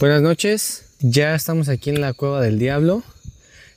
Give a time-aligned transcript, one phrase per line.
[0.00, 3.04] Buenas noches, ya estamos aquí en la Cueva del Diablo.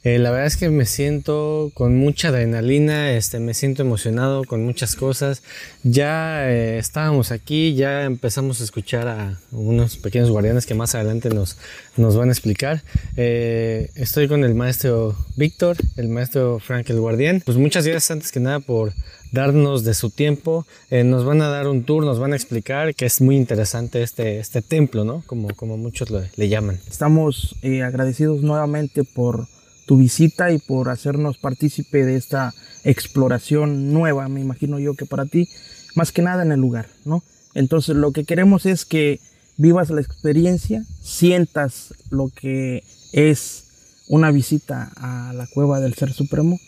[0.04, 4.66] Eh, la verdad es que me siento con mucha adrenalina, este, me siento emocionado con
[4.66, 5.44] muchas cosas.
[5.84, 11.30] Ya eh, estábamos aquí, ya empezamos a escuchar a unos pequeños guardianes que más adelante
[11.30, 11.58] nos,
[11.98, 12.82] nos van a explicar.
[13.16, 17.44] Eh, estoy con el maestro Víctor, el maestro Frank el Guardián.
[17.46, 18.92] Pues muchas gracias antes que nada por
[19.32, 20.66] darnos de su tiempo.
[20.92, 24.40] nos van a dar un tour, nos van a explicar que es muy interesante este,
[24.40, 25.24] este templo, ¿no?
[25.26, 26.80] Como, como muchos le llaman.
[26.88, 29.48] Estamos agradecidos nuevamente por
[29.88, 35.26] tu visita y por hacernos partícipe de esta exploración nueva, me imagino yo que para
[35.26, 35.48] ti,
[35.96, 37.24] más que nada en el lugar, ¿no?
[37.56, 39.20] Entonces lo que queremos es que
[39.56, 43.67] vivas la experiencia, sientas lo que es
[44.08, 46.60] una visita a la cueva del Ser Supremo.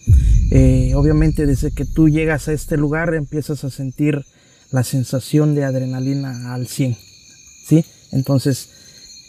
[0.51, 4.25] Eh, obviamente desde que tú llegas a este lugar empiezas a sentir
[4.71, 6.97] la sensación de adrenalina al 100,
[7.67, 7.85] ¿sí?
[8.11, 8.69] Entonces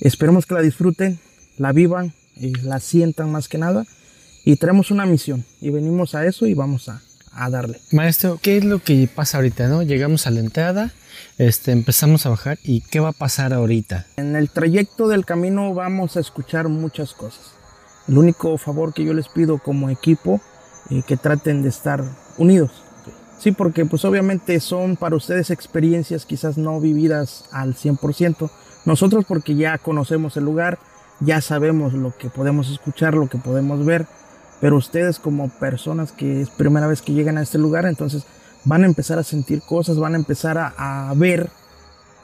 [0.01, 1.19] esperemos que la disfruten,
[1.57, 3.87] la vivan, y la sientan más que nada.
[4.45, 7.79] Y traemos una misión y venimos a eso y vamos a, a darle.
[7.93, 9.69] Maestro, ¿qué es lo que pasa ahorita?
[9.69, 9.83] ¿no?
[9.83, 10.93] Llegamos a la entrada,
[11.37, 14.07] este, empezamos a bajar y ¿qué va a pasar ahorita?
[14.17, 17.60] En el trayecto del camino vamos a escuchar muchas cosas.
[18.11, 20.41] El único favor que yo les pido como equipo,
[20.91, 22.03] eh, que traten de estar
[22.39, 22.83] unidos.
[23.39, 28.51] Sí, porque pues obviamente son para ustedes experiencias quizás no vividas al 100%.
[28.85, 30.81] Nosotros porque ya conocemos el lugar,
[31.21, 34.07] ya sabemos lo que podemos escuchar, lo que podemos ver,
[34.61, 38.25] pero ustedes como personas que es primera vez que llegan a este lugar, entonces
[38.65, 41.49] van a empezar a sentir cosas, van a empezar a, ver,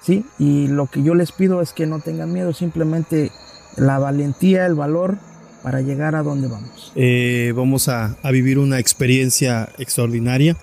[0.02, 0.26] ¿sí?
[0.36, 3.30] Y lo que yo les pido es que no tengan miedo, simplemente
[3.76, 5.18] la valentía, el valor
[5.66, 6.92] para llegar a donde vamos.
[6.94, 10.56] Eh, vamos a, a vivir una experiencia extraordinaria.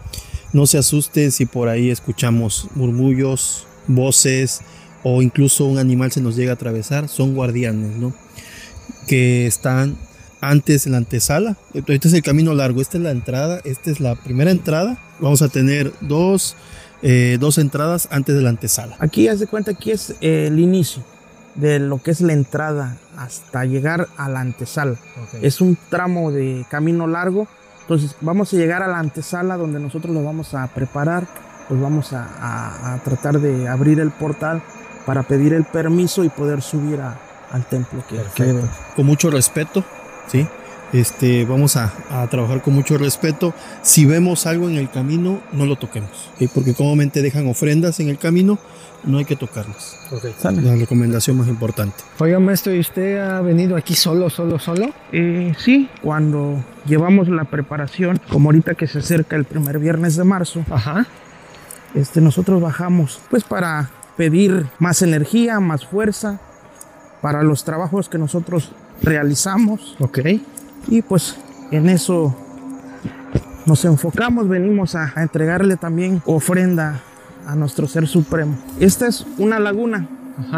[0.54, 4.62] No se asusten si por ahí escuchamos murmullos, voces,
[5.04, 8.14] o incluso un animal se nos llega a atravesar, son guardianes, ¿no?
[9.06, 9.98] Que están
[10.40, 11.58] antes en la antesala.
[11.74, 15.04] Este es el camino largo, esta es la entrada, esta es la primera entrada.
[15.20, 16.56] Vamos a tener dos,
[17.02, 18.96] eh, dos entradas antes de la antesala.
[19.00, 21.04] Aquí, haz de cuenta, aquí es el inicio
[21.56, 24.96] de lo que es la entrada hasta llegar a la antesala.
[25.42, 27.48] Es un tramo de camino largo.
[27.82, 31.28] Entonces vamos a llegar a la antesala donde nosotros lo vamos a preparar.
[31.68, 34.62] Pues vamos a tratar de abrir el portal
[35.06, 38.60] para pedir el permiso y poder subir al templo que, que
[38.96, 39.84] Con mucho respeto,
[40.28, 40.48] ¿sí?
[40.94, 41.92] Este, vamos a,
[42.30, 43.54] trabajar con mucho respeto.
[43.82, 48.20] Si vemos algo en el camino, no lo toquemos, porque comúnmente dejan ofrendas en el
[48.20, 48.60] camino,
[49.04, 49.98] no hay que tocarlas.
[50.12, 50.34] Okay.
[50.62, 51.98] La recomendación más importante.
[52.20, 54.94] Oiga, maestro, ¿y usted ha venido aquí solo, solo, solo?
[55.12, 60.24] Eh, sí, cuando llevamos la preparación, como ahorita que se acerca el primer viernes de
[60.24, 61.08] marzo, Ajá.
[61.96, 66.40] Este, nosotros bajamos pues para pedir más energía, más fuerza
[67.22, 68.72] para los trabajos que nosotros
[69.02, 69.96] realizamos.
[70.00, 70.20] Ok.
[70.88, 71.38] Y pues
[71.72, 72.36] en eso
[73.66, 77.02] nos enfocamos, venimos a, entregarle también ofrenda
[77.48, 78.58] a nuestro Ser Supremo.
[78.80, 80.08] Esta es una laguna.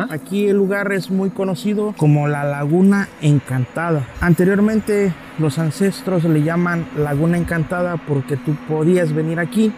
[0.09, 4.07] Aquí el lugar es muy conocido como la Laguna Encantada.
[4.21, 9.73] Anteriormente los ancestros le llaman Laguna Encantada porque tú podías venir aquí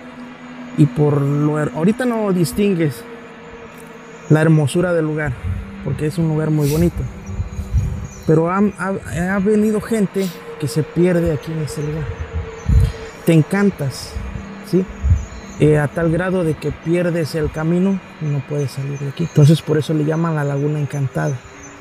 [0.77, 3.03] y por lo ahorita no distingues
[4.29, 5.31] la hermosura del lugar,
[5.83, 7.03] porque es un lugar muy bonito.
[8.27, 10.27] Pero ha, venido gente
[10.59, 12.03] que se pierde aquí en este lugar.
[13.25, 14.11] Te encantas,
[14.69, 14.85] ¿sí?
[15.59, 19.23] Eh, a tal grado de que pierdes el camino y no puedes salir de aquí.
[19.23, 21.35] Entonces por eso le llaman la laguna encantada.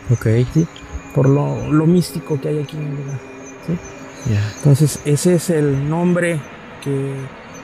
[0.09, 0.27] Ok.
[0.55, 0.67] ¿sí?
[1.15, 3.19] Por lo, místico que hay aquí en el lugar.
[3.67, 3.79] ¿sí?
[4.59, 6.41] Entonces ese es el nombre
[6.83, 7.13] que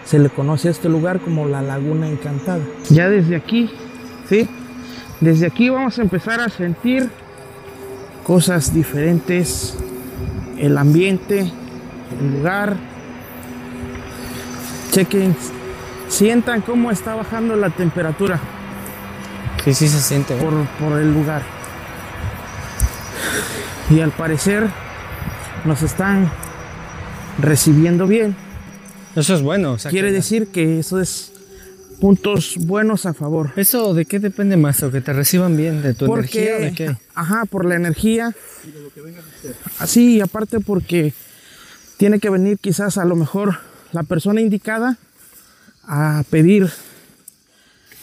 [0.05, 2.61] se le conoce a este lugar como la laguna encantada.
[2.91, 3.71] Ya desde aquí,
[4.29, 4.49] ¿sí?
[5.21, 7.09] Desde aquí vamos a empezar a sentir
[8.25, 9.77] cosas diferentes,
[10.59, 12.77] el ambiente, el lugar.
[14.93, 15.35] Chequen,
[16.09, 18.39] sientan cómo está bajando la temperatura.
[19.65, 20.37] Sí, sí se siente.
[20.37, 21.43] Por, por el lugar.
[23.91, 24.69] Y al parecer
[25.65, 26.31] nos están
[27.39, 28.37] recibiendo bien.
[29.15, 29.77] Eso es bueno.
[29.91, 31.32] Quiere decir que eso es
[32.01, 33.53] puntos buenos a favor.
[33.57, 34.83] ¿Eso de qué depende más?
[34.83, 35.83] ¿O que te reciban bien?
[35.83, 36.97] ¿De tu energía o de qué?
[37.15, 38.35] Ajá, por la energía.
[38.67, 41.15] Y de lo que venga a Así, y aparte porque
[41.97, 43.59] tiene que venir quizás a lo mejor
[43.93, 44.99] la persona indicada
[45.85, 46.71] a pedir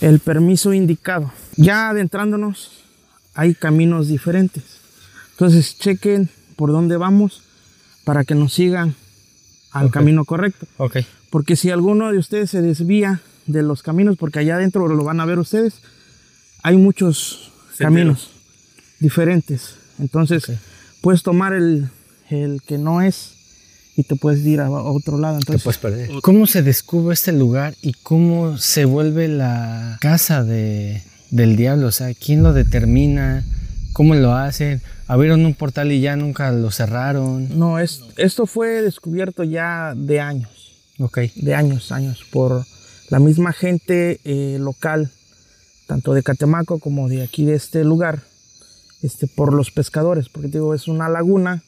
[0.02, 1.32] el permiso indicado.
[1.56, 2.84] Ya adentrándonos,
[3.34, 4.64] hay caminos diferentes.
[5.32, 7.44] Entonces, chequen por dónde vamos
[8.04, 8.96] para que nos sigan
[9.72, 10.66] al camino correcto.
[10.78, 10.98] Ok.
[11.30, 15.20] Porque si alguno de ustedes se desvía de los caminos, porque allá adentro lo van
[15.20, 15.82] a ver ustedes,
[16.64, 18.30] hay muchos caminos.
[19.00, 19.76] diferentes.
[20.00, 20.52] Entonces,
[21.02, 21.90] puedes tomar el,
[22.30, 23.34] el que no es
[23.96, 25.40] y te puedes ir a otro lado.
[25.40, 26.10] Entonces, te puedes perder.
[26.22, 31.02] ¿Cómo se descubre este lugar y cómo se vuelve la casa de,
[31.32, 31.88] del diablo?
[31.88, 33.44] O sea, ¿quién lo determina?
[33.94, 34.82] ¿Cómo lo hacen?
[35.08, 37.58] Abrieron un portal y ya nunca lo cerraron.
[37.58, 40.50] No, es, esto fue descubierto ya de años.
[41.00, 41.20] Ok.
[41.36, 42.64] De años, años, por
[43.10, 45.12] la misma gente eh, local,
[45.88, 48.22] tanto de Catemaco como de aquí de este lugar,
[49.02, 51.64] este, por los pescadores, porque digo, es una laguna,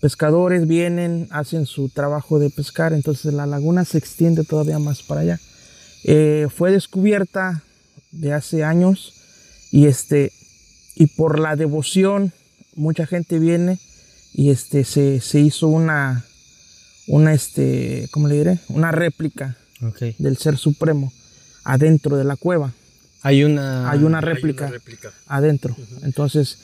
[0.00, 5.22] pescadores vienen, hacen su trabajo de pescar, entonces la laguna se extiende todavía más para
[5.22, 5.40] allá.
[6.04, 7.62] Eh, fue descubierta
[8.12, 9.14] de hace años
[9.72, 10.32] y este
[10.94, 12.32] y por la devoción
[12.74, 13.78] mucha gente viene
[14.32, 16.24] y este se, se hizo una
[17.06, 20.14] una este cómo le diré una réplica okay.
[20.18, 21.12] del ser supremo
[21.64, 22.72] adentro de la cueva
[23.22, 25.12] hay una hay una réplica, Hay una réplica.
[25.26, 26.58] adentro entonces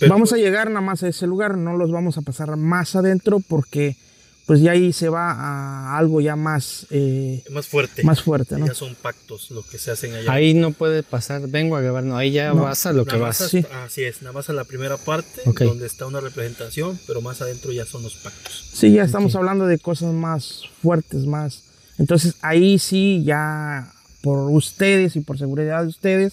[0.00, 2.96] Pero- vamos a llegar nada más a ese lugar no los vamos a pasar más
[2.96, 3.96] adentro porque
[4.44, 8.02] pues ya ahí se va a algo ya más eh, Más fuerte.
[8.02, 10.32] más fuerte no Ya son pactos lo que se hacen allá.
[10.32, 12.62] Ahí no puede pasar, vengo a grabar, no, ahí ya No.
[12.62, 13.36] vas a lo que vas.
[13.36, 13.64] Sí.
[13.84, 17.70] Así es, nada más a la primera parte donde está una representación, pero más adentro
[17.70, 18.68] ya son los pactos.
[18.74, 21.62] Sí, ya estamos hablando de cosas más fuertes, más.
[22.02, 26.32] Entonces ahí sí, ya por ustedes y por seguridad de ustedes,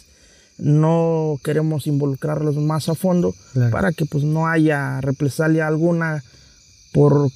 [0.57, 3.69] no queremos involucrarlos más a fondo Claro.
[3.71, 6.23] para que pues no haya represalia alguna
[6.91, 7.29] por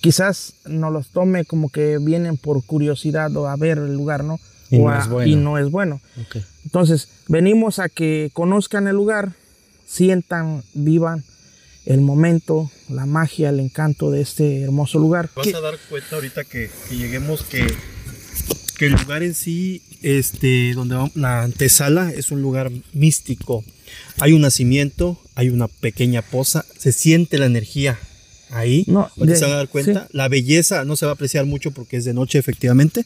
[0.00, 4.38] quizás no los tome como que vienen por curiosidad o a ver el lugar, ¿no?
[4.70, 5.28] Y O no a- es bueno.
[5.32, 6.00] y no es bueno.
[6.64, 9.32] Entonces, venimos a que conozcan el lugar,
[9.84, 11.24] sientan, vivan
[11.92, 15.28] el momento, la magia, el encanto de este hermoso lugar.
[15.34, 17.66] Vas a dar cuenta ahorita que, que lleguemos que,
[18.78, 23.64] que el lugar en sí, este, donde vamos, la antesala es un lugar místico.
[24.18, 27.98] Hay un nacimiento, hay una pequeña poza, se siente la energía
[28.50, 28.84] ahí.
[28.86, 30.06] No, de- se van a dar cuenta.
[30.12, 33.04] La belleza no se va a apreciar mucho porque es de noche, efectivamente.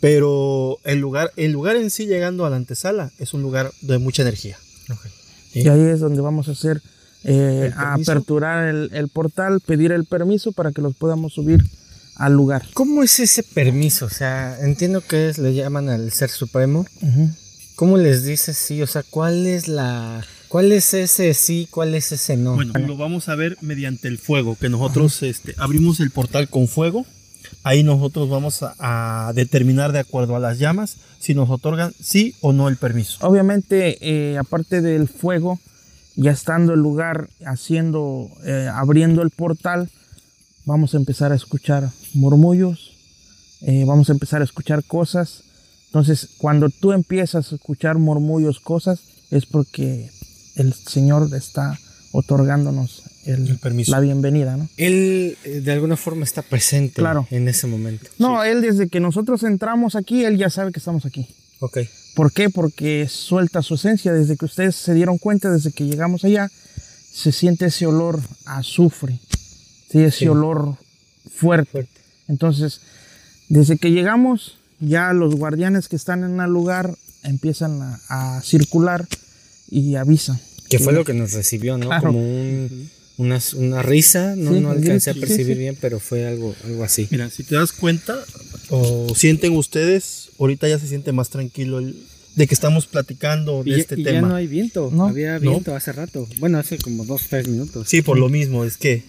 [0.00, 3.98] Pero el lugar, el lugar en sí, llegando a la antesala, es un lugar de
[3.98, 4.58] mucha energía.
[5.54, 6.82] Y ahí es donde vamos a hacer,
[7.24, 11.62] eh, ¿El a aperturar el, el portal, pedir el permiso para que los podamos subir
[12.16, 12.62] al lugar.
[12.74, 14.06] ¿Cómo es ese permiso?
[14.06, 16.86] O sea, entiendo que es, le llaman al ser supremo.
[17.00, 17.30] Ujú.
[17.74, 18.82] ¿Cómo les dices sí?
[18.82, 22.54] O sea, ¿cuál es la, cuál es ese sí, cuál es ese no?
[22.54, 26.68] Bueno, lo vamos a ver mediante el fuego, que nosotros este, abrimos el portal con
[26.68, 27.06] fuego.
[27.64, 32.34] Ahí nosotros vamos a, a determinar de acuerdo a las llamas si nos otorgan sí
[32.40, 33.18] o no el permiso.
[33.26, 35.60] Obviamente, eh, aparte del fuego,
[36.16, 39.88] ya estando el lugar haciendo, eh, abriendo el portal,
[40.64, 42.92] vamos a empezar a escuchar murmullos,
[43.62, 45.42] eh, vamos a empezar a escuchar cosas.
[45.86, 49.00] Entonces, cuando tú empiezas a escuchar murmullos, cosas,
[49.30, 50.10] es porque
[50.56, 51.78] el Señor está
[52.12, 53.90] otorgándonos el- El permiso.
[53.92, 54.68] la bienvenida, ¿no?
[54.76, 57.26] Él eh, de alguna forma está presente Claro.
[57.30, 58.06] en ese momento.
[58.18, 61.26] No, él desde que nosotros entramos aquí, él ya sabe que estamos aquí.
[61.60, 61.78] Ok.
[62.14, 62.50] ¿Por qué?
[62.50, 64.12] Porque suelta su esencia.
[64.12, 66.50] Desde que ustedes se dieron cuenta, desde que llegamos allá,
[67.12, 69.18] se siente ese olor a azufre,
[69.90, 69.98] ¿sí?
[70.00, 70.28] ese Sí.
[70.28, 70.76] olor
[71.34, 71.70] fuerte.
[71.70, 72.00] Fuerte.
[72.28, 72.80] Entonces,
[73.48, 79.06] desde que llegamos, ya los guardianes que están en el lugar empiezan a, a circular
[79.70, 80.40] y avisan.
[80.68, 81.86] Que fue lo que nos recibió, ¿no?
[81.86, 82.08] Claro.
[82.08, 85.60] Como un- una, una risa, no, Sí, no alcancé a percibir sí.
[85.60, 87.06] bien, pero fue algo, algo así.
[87.10, 88.18] Mira, si te das cuenta
[88.70, 91.94] o sienten ustedes, ahorita ya se siente más tranquilo el-
[92.36, 94.28] de que estamos platicando de Y, este y ya tema.
[94.28, 94.90] no hay viento.
[94.92, 95.08] No.
[95.08, 95.50] Había No.
[95.50, 96.26] viento hace rato.
[96.40, 97.88] Bueno, hace como dos, tres minutos.
[97.88, 99.02] Sí, por lo mismo, es que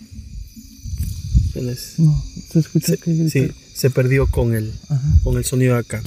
[2.00, 5.02] No, se escucha se, que sí, se perdió con el, Ajá.
[5.24, 6.02] con el sonido de acá.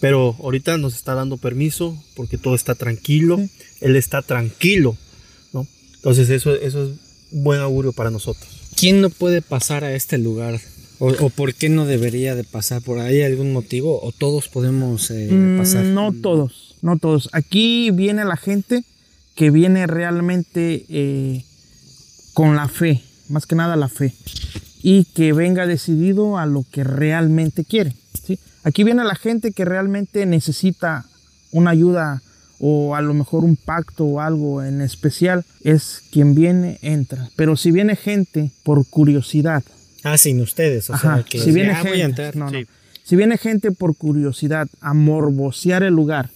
[0.00, 3.36] Pero ahorita nos está dando permiso porque todo está tranquilo.
[3.36, 3.50] Sí.
[3.82, 4.96] Él está tranquilo,
[5.52, 5.66] ¿no?
[5.96, 6.90] Entonces eso, eso es
[7.32, 8.48] buen augurio para nosotros.
[8.76, 10.60] ¿Quién no puede pasar a este lugar?
[11.00, 12.82] ¿O, o por qué no debería de pasar?
[12.82, 14.00] ¿Por ahí algún motivo?
[14.02, 15.84] ¿O todos podemos eh, Mm, pasar?
[15.86, 17.28] No todos, no todos.
[17.32, 18.84] Aquí viene la gente
[19.34, 21.42] que viene realmente eh,
[22.34, 24.12] con la fe, más que nada la fe,
[24.82, 27.94] y que venga decidido a lo que realmente quiere.
[28.22, 28.38] ¿sí?
[28.62, 31.06] Aquí viene la gente que realmente necesita
[31.50, 32.22] una ayuda
[32.58, 37.30] o a lo mejor un pacto o algo en especial, es quien viene, entra.
[37.34, 39.64] Pero si viene gente por curiosidad,
[40.02, 40.90] Ah, sin ustedes.
[40.90, 42.36] O Ajá, sea, que si viene ah, voy a gente, entrar.
[42.36, 42.58] no, no.
[42.58, 42.66] Sí.
[43.04, 46.30] si viene gente por curiosidad a morbosear el lugar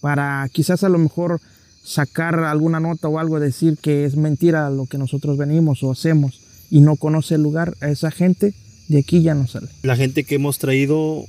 [0.00, 1.40] para quizás a lo mejor
[1.84, 6.40] sacar alguna nota o algo decir que es mentira lo que nosotros venimos o hacemos
[6.70, 8.54] y no conoce el lugar a esa gente
[8.88, 9.68] de aquí ya no sale.
[9.82, 11.24] La gente que hemos traído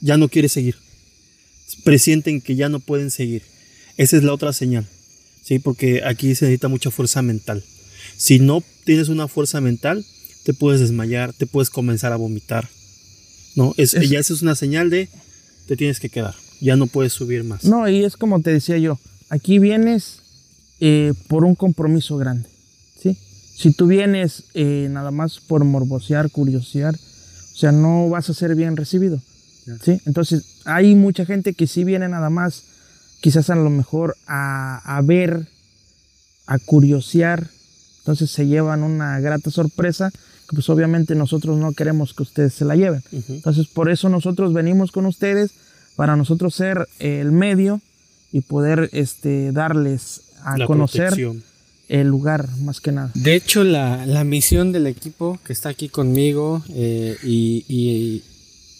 [0.00, 0.76] ya no quiere seguir.
[1.84, 3.42] Presienten que ya no pueden seguir.
[3.96, 4.86] Esa es la otra señal.
[5.42, 7.62] Sí, porque aquí se necesita mucha fuerza mental.
[8.16, 10.04] Si no tienes una fuerza mental,
[10.44, 12.68] te puedes desmayar, te puedes comenzar a vomitar.
[13.56, 13.74] ¿No?
[13.76, 15.08] Es, Es- Ya esa es una señal de
[15.66, 16.34] te tienes que quedar.
[16.60, 17.64] Ya no puedes subir más.
[17.64, 18.98] No, y es como te decía yo,
[19.28, 20.20] aquí vienes
[20.80, 22.48] eh, por un compromiso grande,
[23.00, 23.16] ¿sí?
[23.56, 28.54] Si tú vienes eh, nada más por morbosear, curiosear, o sea, no vas a ser
[28.56, 29.20] bien recibido,
[29.84, 30.00] ¿sí?
[30.06, 32.64] Entonces, hay mucha gente que sí viene nada más,
[33.20, 35.48] quizás a lo mejor a, a ver,
[36.46, 37.48] a curiosear,
[37.98, 40.10] entonces se llevan una grata sorpresa,
[40.50, 43.02] pues obviamente nosotros no queremos que ustedes se la lleven.
[43.28, 45.52] Entonces, por eso nosotros venimos con ustedes,
[45.96, 47.80] para nosotros ser el medio
[48.32, 51.42] y poder este, darles a La conocer protección.
[51.88, 53.10] el lugar, más que nada.
[53.14, 58.22] De hecho, la, la misión del equipo que está aquí conmigo eh, y, y-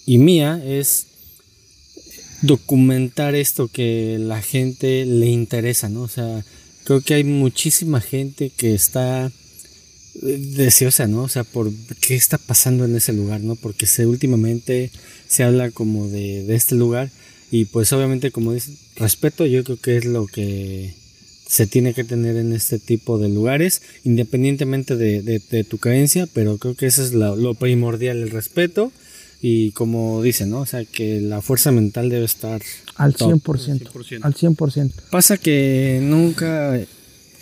[0.06, 1.06] y mía es
[2.42, 6.02] documentar esto que la gente le interesa, ¿no?
[6.02, 6.44] O sea,
[6.84, 9.30] creo que hay muchísima gente que está
[10.20, 11.22] deseosa, ¿no?
[11.22, 13.56] O sea, por qué está pasando en ese lugar, ¿no?
[13.56, 14.90] Porque se últimamente
[15.28, 17.10] se habla como de, de este lugar
[17.50, 20.94] y pues obviamente como dicen, respeto yo creo que es lo que
[21.46, 26.26] se tiene que tener en este tipo de lugares, independientemente de, de- de tu creencia,
[26.32, 28.92] pero creo que eso es lo, lo primordial, el respeto
[29.42, 30.60] y como dicen, ¿no?
[30.60, 32.62] O sea, que la fuerza mental debe estar
[32.96, 33.32] Al top.
[33.44, 33.90] 100%.
[33.92, 34.20] 100%.
[34.22, 34.90] Al 100%.
[35.10, 36.80] Pasa que nunca,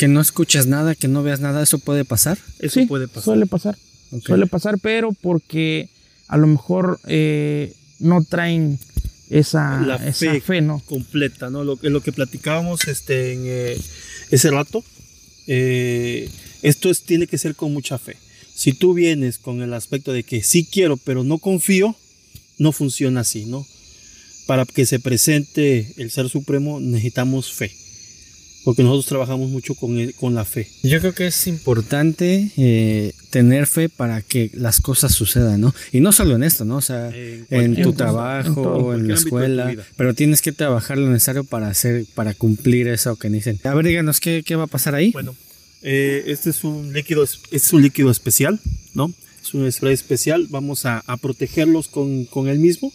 [0.02, 2.36] que no escuchas nada, que no veas nada, eso puede pasar.
[2.58, 3.22] Eso Sí, puede pasar.
[3.22, 3.78] Suele pasar.
[4.26, 5.90] Suele pasar, pero porque
[6.26, 8.80] a lo mejor eh, no traen
[9.30, 10.40] esa, La esa fe.
[10.40, 10.80] fe, ¿no?
[10.86, 11.62] completa, ¿no?
[11.62, 13.78] Lo, lo que platicábamos este, en eh,
[14.32, 14.82] ese rato,
[15.46, 16.28] eh,
[16.62, 18.16] esto es, tiene que ser con mucha fe.
[18.52, 21.94] Si tú vienes con el aspecto de que sí quiero, pero no confío,
[22.58, 23.64] no funciona así, ¿no?
[24.48, 27.70] Para que se presente el Ser Supremo necesitamos fe,
[28.64, 30.68] porque nosotros trabajamos mucho con, el- con la fe.
[30.82, 35.74] Yo creo que es importante eh, tener fe para que las cosas sucedan, ¿no?
[35.92, 36.76] Y no solo en esto, ¿no?
[36.76, 40.52] O sea, En en, tu cosa, en trabajo, en ámbito la escuela, pero tienes que
[40.52, 43.58] trabajar lo necesario para hacer, para cumplir eso que dicen.
[43.64, 45.10] A ver, díganos, ¿qué, qué va a pasar ahí?
[45.12, 45.34] Bueno,
[45.82, 48.60] eh, este es un líquido, es un líquido especial,
[48.94, 49.12] ¿no?
[49.42, 50.46] Es un spray especial.
[50.50, 52.92] Vamos a, a protegerlos con, con el mismo.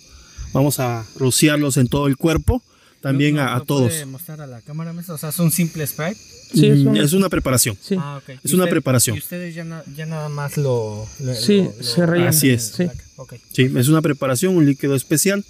[0.53, 2.63] Vamos a rociarlos en todo el cuerpo,
[3.01, 4.05] también a, a todos.
[4.07, 6.15] mostrar a la cámara, O sea, es un simple spray.
[6.53, 7.77] Sí, es Mm, un- es una preparación.
[7.81, 7.95] Sí.
[7.99, 8.29] Ah, ok.
[8.43, 9.15] Es Y una usted- preparación.
[9.17, 11.07] Y ustedes ya, na- ya nada más lo...
[11.19, 12.29] lo- Sí, lo- se lo- rellena.
[12.29, 12.73] Así es.
[12.75, 12.87] Sí.
[13.17, 13.33] Ok.
[13.53, 15.43] Sí, es una preparación, un líquido especial,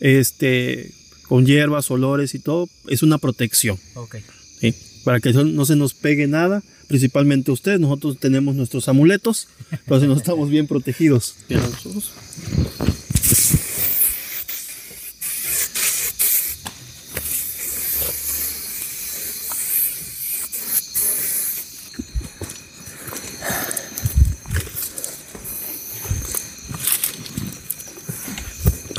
[0.00, 0.92] este,
[1.28, 2.68] con hierbas, olores y todo.
[2.88, 3.78] Es una protección.
[3.94, 4.16] Ok.
[4.60, 4.74] ¿sí?
[5.04, 7.80] Para que no se nos pegue nada, principalmente ustedes.
[7.80, 9.48] Nosotros tenemos nuestros amuletos,
[9.86, 11.34] pero si no estamos bien protegidos.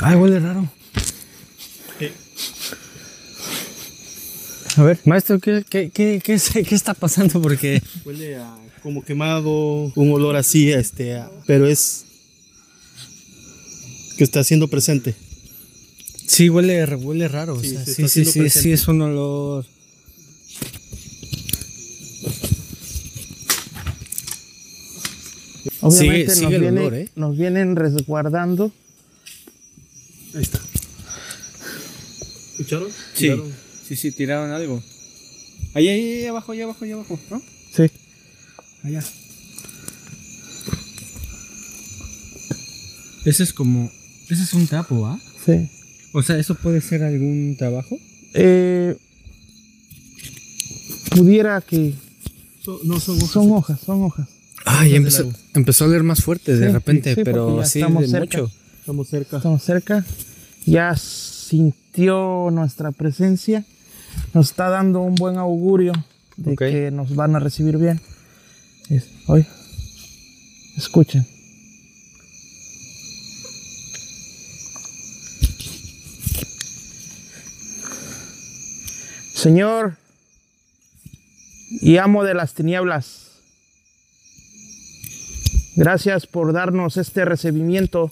[0.02, 0.68] Ay, huele raro.
[4.76, 7.42] A ver, maestro, ¿qué, qué, qué, qué, es- qué está pasando?
[7.42, 12.04] Porque Huele a como quemado, un olor así, este, a- pero es
[14.16, 15.16] que está siendo presente.
[16.26, 17.54] sí huele, huele raro.
[17.54, 19.66] o Sí, sea, se sí, sí, sí, es un olor.
[25.80, 27.08] Obviamente sigue nos, el viene- olor, ¿eh?
[27.16, 28.72] nos vienen resguardando.
[30.38, 30.60] Ahí está.
[32.52, 32.88] ¿Escucharon?
[33.14, 33.52] Sí, Tiraron.
[33.88, 34.80] sí, sí, tiraron algo.
[35.74, 37.42] Ahí, ahí, ahí abajo, ahí abajo, ahí abajo, ¿no?
[37.74, 37.90] Sí.
[38.84, 39.02] Allá.
[43.24, 43.90] Ese es como.
[44.30, 45.18] Ese es un tapo, ¿ah?
[45.44, 45.68] Sí.
[46.12, 47.98] O sea, ¿eso puede ser algún trabajo?
[48.34, 48.96] Eh,
[51.10, 51.94] pudiera que
[52.62, 53.30] So- no son hojas.
[53.32, 54.28] son hojas, son hojas.
[54.64, 58.02] Ay, del empezó, empezó a oler más fuerte de Sí, repente, sí, pero sí, estamos
[58.02, 58.38] de cerca.
[58.42, 58.52] mucho.
[58.80, 59.36] Estamos cerca.
[59.38, 60.06] Estamos cerca.
[60.68, 63.64] Ya sintió nuestra presencia.
[64.34, 65.92] Nos está dando un buen augurio
[66.36, 68.00] de que nos van a recibir bien.
[68.90, 69.46] Es- Hoy.
[70.76, 71.26] Escuchen.
[79.34, 79.96] Señor
[81.80, 83.28] y amo de las tinieblas,
[85.76, 88.10] gracias por darnos este recibimiento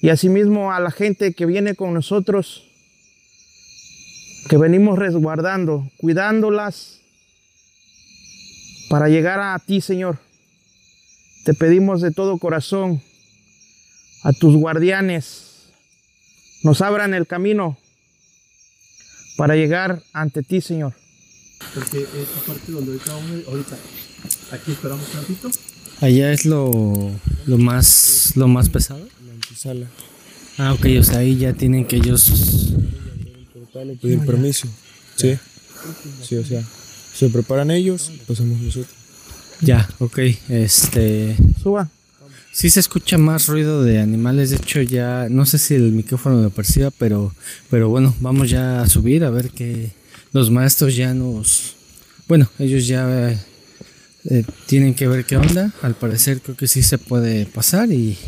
[0.00, 2.64] y asimismo a la gente que viene con nosotros,
[4.48, 7.00] que venimos resguardando, cuidándolas
[8.88, 10.18] para llegar a ti, Señor.
[11.44, 13.02] Te pedimos de todo corazón
[14.22, 15.68] a tus guardianes,
[16.62, 17.78] nos abran el camino
[19.36, 20.94] para llegar ante ti, Señor.
[21.74, 23.12] Porque esta parte donde ahorita
[23.48, 23.76] ahorita,
[24.52, 25.50] aquí esperamos un ratito.
[26.00, 27.10] Allá es lo,
[27.46, 29.06] lo más lo más pesado.
[29.64, 29.86] La antesala.
[30.58, 32.74] Ah, ok, o sea, ahí ya tienen que ellos.
[33.52, 34.68] Portal o pedir permiso.
[35.16, 35.36] Sí.
[36.22, 36.62] Sí, o sea,
[37.14, 38.94] se preparan ellos, pasamos nosotros.
[39.60, 40.18] Ya, ok.
[40.48, 41.36] Este.
[41.62, 41.88] Suba.
[42.52, 44.50] Sí se escucha más ruido de animales.
[44.50, 47.32] De hecho, ya no sé si el micrófono lo perciba, pero,
[47.70, 49.92] pero bueno, vamos ya a subir a ver que
[50.32, 51.74] los maestros ya nos.
[52.26, 53.30] Bueno, ellos ya
[54.24, 55.72] eh, tienen que ver qué onda.
[55.82, 58.18] Al parecer, creo que sí se puede pasar y,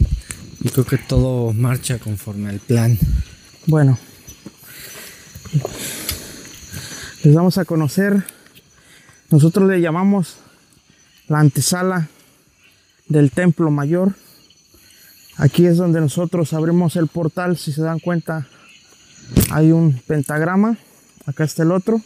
[0.61, 2.99] y creo que todo marcha conforme al plan.
[3.67, 3.99] Bueno,
[7.23, 8.25] les vamos a conocer.
[9.31, 10.37] Nosotros le llamamos
[11.29, 12.09] la antesala
[13.09, 14.15] del templo mayor.
[15.37, 17.57] Aquí es donde nosotros abrimos el portal.
[17.57, 18.47] Si se dan cuenta,
[19.51, 20.77] hay un pentagrama.
[21.27, 22.01] Acá está el otro,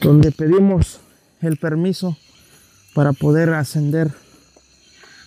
[0.00, 1.00] donde pedimos
[1.42, 2.16] el permiso
[2.94, 4.10] para poder ascender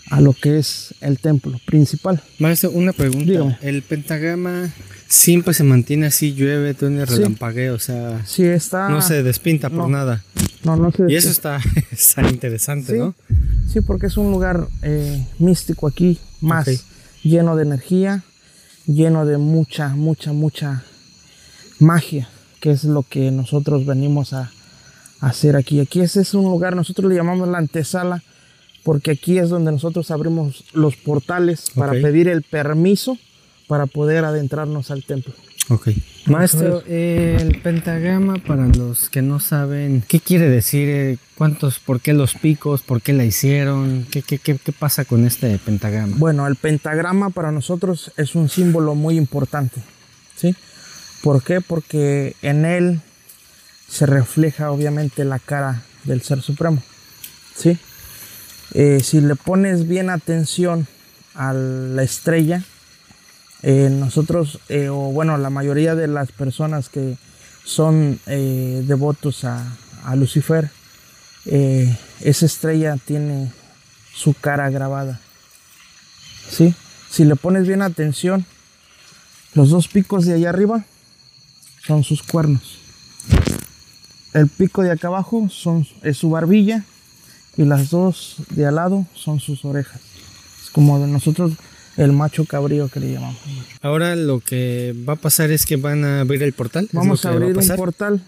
[0.09, 2.21] a lo que es el templo principal.
[2.39, 3.25] Maestro, una pregunta.
[3.25, 3.57] Dígame.
[3.61, 4.71] El pentagrama
[5.07, 7.15] siempre se mantiene así, llueve, tiene Sí.
[7.15, 8.89] relampagueo, o sea, Sí, está.
[8.89, 9.89] no se despinta por no.
[9.89, 10.23] nada.
[10.63, 11.59] No, no se Y eso está,
[11.91, 13.15] está interesante, Sí, ¿no?
[13.71, 16.67] sí, porque es un lugar eh, místico aquí, más
[17.23, 18.23] lleno de energía,
[18.87, 20.83] lleno de mucha, mucha, mucha
[21.79, 22.27] magia,
[22.59, 24.51] que es lo que nosotros venimos a,
[25.21, 25.79] a hacer aquí.
[25.79, 28.23] Aquí ese es un lugar, nosotros le llamamos la antesala,
[28.89, 33.19] porque aquí es donde nosotros abrimos los portales para pedir el permiso
[33.67, 35.31] para poder adentrarnos al templo.
[35.69, 35.89] Ok.
[36.25, 40.89] Maestro, eh, el pentagrama, para los que no saben, ¿qué quiere decir?
[40.89, 42.81] Eh, ¿Cuántos, por qué los picos?
[42.81, 44.07] ¿Por qué la hicieron?
[44.09, 46.15] ¿Qué, qué, qué, qué pasa con este pentagrama?
[46.17, 49.83] Bueno, el pentagrama para nosotros es un símbolo muy importante,
[50.35, 50.55] ¿sí?
[51.21, 51.61] ¿Por qué?
[51.61, 53.01] Porque en él
[53.87, 56.81] se refleja obviamente la cara del Ser Supremo,
[57.55, 57.77] ¿sí?
[58.73, 60.87] Eh, si le pones bien atención
[61.33, 62.63] a la estrella,
[63.63, 67.17] eh, nosotros, eh, o bueno, la mayoría de las personas que
[67.63, 70.71] son devotos a, a Lucifer,
[71.45, 73.51] esa estrella tiene
[74.13, 75.19] su cara grabada.
[76.49, 76.73] ¿sí?
[77.11, 78.45] Si le pones bien atención,
[79.53, 80.83] los dos picos de allá arriba
[81.85, 82.79] son sus cuernos.
[84.33, 86.85] El pico de acá abajo son, es su barbilla
[87.59, 89.99] y las dos de al lado son sus orejas.
[90.63, 91.51] Es como de nosotros
[91.97, 93.37] el macho cabrío que le llamamos.
[93.81, 96.85] Ahora lo que va a pasar es que van a abrir el portal.
[96.85, 98.21] ¿es Vamos a va abrir un portal.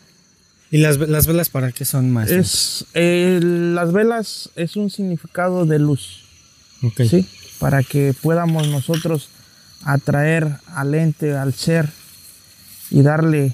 [0.69, 2.17] ¿Y las, las velas para qué son?
[2.27, 6.23] Es, eh, las velas es un significado de luz.
[6.83, 7.03] Ok.
[7.09, 7.25] ¿sí?
[7.57, 9.29] Para que podamos nosotros
[9.85, 11.87] atraer al ente, al ser
[12.89, 13.53] y darle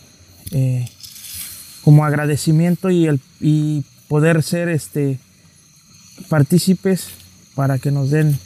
[0.49, 0.89] eh,
[1.83, 5.19] como agradecimiento y, el, y poder ser este,
[6.30, 7.08] partícipes
[7.56, 8.38] para que nos den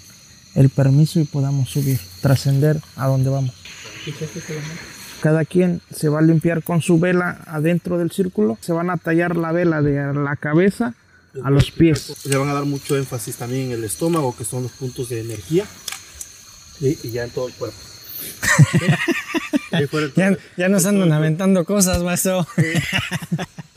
[0.55, 3.53] el permiso y podamos subir, trascender a donde vamos.
[5.21, 8.97] Cada quien se va a limpiar con su vela adentro del círculo, se van a
[8.97, 10.95] tallar la vela de la cabeza
[11.43, 12.25] a los pies.
[12.25, 15.21] Le van a dar mucho énfasis también en el estómago, que son los puntos de
[15.21, 15.65] energía.
[16.79, 17.77] Y, y ya en todo el cuerpo.
[20.17, 22.45] Ya, ya nos andan aventando cosas, maestro.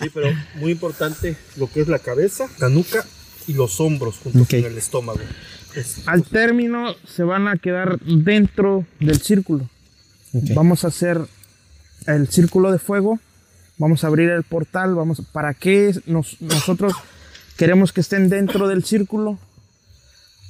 [0.00, 3.06] Sí, pero muy importante lo que es la cabeza, la nuca
[3.46, 5.20] y los hombros junto con el estómago.
[5.74, 9.68] Es- Al término se van a quedar dentro del círculo.
[10.54, 11.20] Vamos a hacer
[12.06, 13.18] el círculo de fuego.
[13.78, 14.94] Vamos a abrir el portal.
[14.94, 16.92] Vamos, ¿Para qué nos- nosotros
[17.56, 19.38] queremos que estén dentro del círculo?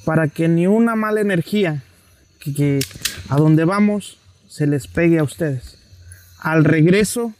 [0.04, 1.83] Para que ni una mala energía
[2.40, 2.80] que, que
[3.30, 5.78] a donde vamos se les pegue a ustedes.
[6.38, 7.33] Al regreso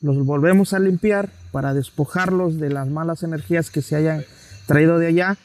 [0.00, 4.24] los volvemos a limpiar para despojarlos de las malas energías que se hayan
[4.70, 5.36] traído de allá.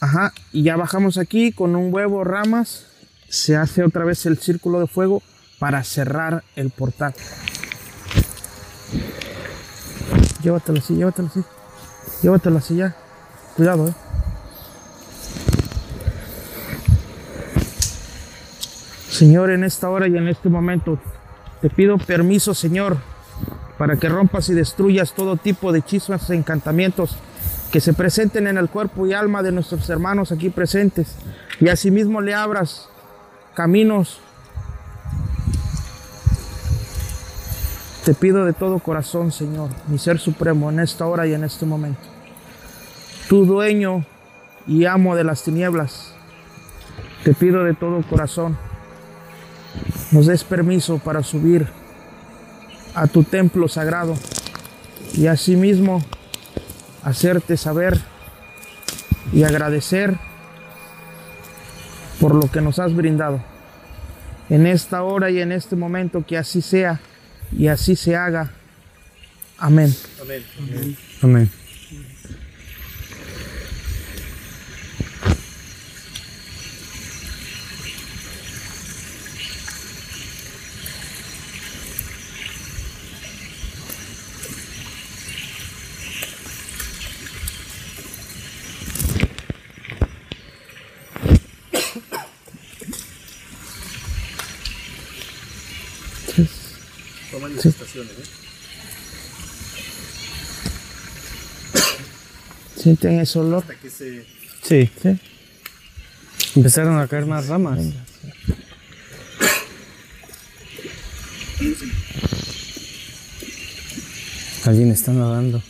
[0.00, 2.86] Ajá, y ya bajamos aquí con un huevo, ramas.
[3.28, 5.22] Se hace otra vez el círculo de fuego
[5.60, 7.14] para cerrar el portal.
[10.42, 11.44] Llévatelo así, llévatelo así.
[12.22, 12.96] Llévatelo así ya.
[13.56, 13.94] Cuidado, eh.
[19.08, 20.98] Señor, en esta hora y en este momento,
[21.60, 22.96] te pido permiso, Señor,
[23.78, 27.16] para que rompas y destruyas todo tipo de hechizos e encantamientos
[27.72, 31.16] que se presenten en el cuerpo y alma de nuestros hermanos aquí presentes.
[31.58, 32.88] Y asimismo le abras
[33.54, 34.20] caminos.
[38.04, 41.64] Te pido de todo corazón, Señor, mi ser supremo, en esta hora y en este
[41.64, 42.02] momento.
[43.28, 44.04] Tu dueño
[44.66, 46.12] y amo de las tinieblas,
[47.24, 48.58] te pido de todo corazón,
[50.10, 51.66] nos des permiso para subir
[52.94, 54.14] a tu templo sagrado
[55.14, 56.02] y asimismo
[57.02, 57.98] hacerte saber
[59.32, 60.16] y agradecer
[62.20, 63.42] por lo que nos has brindado.
[64.48, 67.00] En esta hora y en este momento que así sea
[67.56, 68.50] y así se haga.
[69.58, 69.94] Amén.
[71.22, 71.61] Amén.
[102.76, 103.64] ¿Sienten ese olor?
[103.88, 104.22] Sí.
[104.62, 104.90] Sí.
[106.56, 107.78] Empezaron a caer más ramas.
[114.64, 115.62] Alguien está nadando.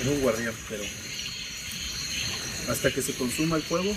[0.00, 0.82] Es un guardián, pero
[2.68, 3.92] hasta que se consuma el fuego,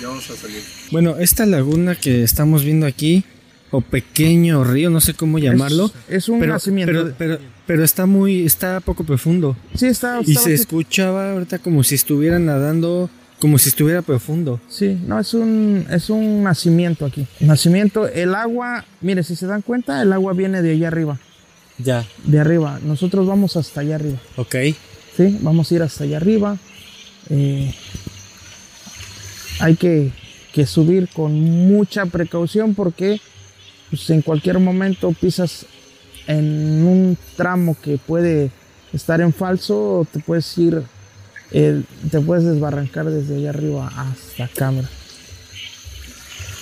[0.00, 0.62] ya vamos a salir.
[0.90, 3.24] Bueno, esta laguna que estamos viendo aquí,
[3.76, 5.90] o pequeño río, no sé cómo llamarlo.
[6.08, 6.92] Es, es un pero, nacimiento.
[6.92, 9.56] pero, pero, pero está muy, está poco profundo.
[9.74, 10.18] sí, está.
[10.18, 13.10] Y está se bastante- escuchaba ahorita como si estuvieran nadando,
[13.40, 14.60] como si estuviera profundo.
[14.68, 17.26] Sí, no, es un, es un nacimiento aquí.
[17.40, 21.18] Nacimiento, el agua, mire, si se dan cuenta, el agua viene de allá arriba.
[21.78, 22.04] Ya.
[22.24, 22.78] De arriba.
[22.84, 24.18] Nosotros vamos hasta allá arriba.
[24.36, 24.54] Ok.
[25.16, 25.38] ¿sí?
[25.42, 26.56] Vamos a ir hasta allá arriba.
[27.30, 27.74] Eh,
[29.60, 30.12] hay que,
[30.52, 33.20] que subir con mucha precaución porque
[33.96, 35.66] pues, en cualquier momento pisas
[36.26, 38.50] en un tramo que puede
[38.92, 40.82] estar en falso o te puedes ir,
[41.50, 44.70] eh, te puedes desbarrancar desde allá arriba hasta acá.
[44.70, 44.88] mira.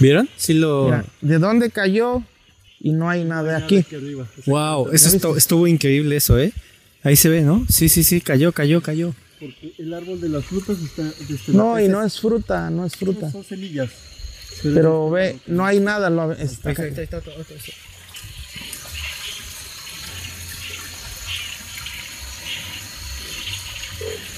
[0.00, 0.28] ¿Vieron?
[0.36, 0.86] Sí lo...
[0.86, 2.22] Mira, ¿De dónde cayó?
[2.80, 3.84] Y no hay nada aquí.
[4.46, 6.52] Wow, eso ¿Ya estuvo, estuvo increíble eso, ¿eh?
[7.04, 7.64] Ahí se ve, ¿no?
[7.68, 9.14] Sí, sí, sí, cayó, cayó, cayó.
[9.38, 12.96] Porque el árbol de las frutas está desde No, y no es fruta, no es
[12.96, 13.30] fruta.
[13.30, 13.90] son semillas.
[14.62, 16.10] Pero ve, no hay nada.
[16.10, 16.84] Lo, está acá.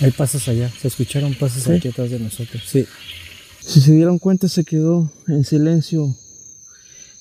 [0.01, 1.73] Hay pasos allá, se escucharon pasos ¿Sí?
[1.73, 2.63] aquí atrás de nosotros.
[2.67, 2.87] Sí.
[3.61, 6.15] Si se dieron cuenta, se quedó en silencio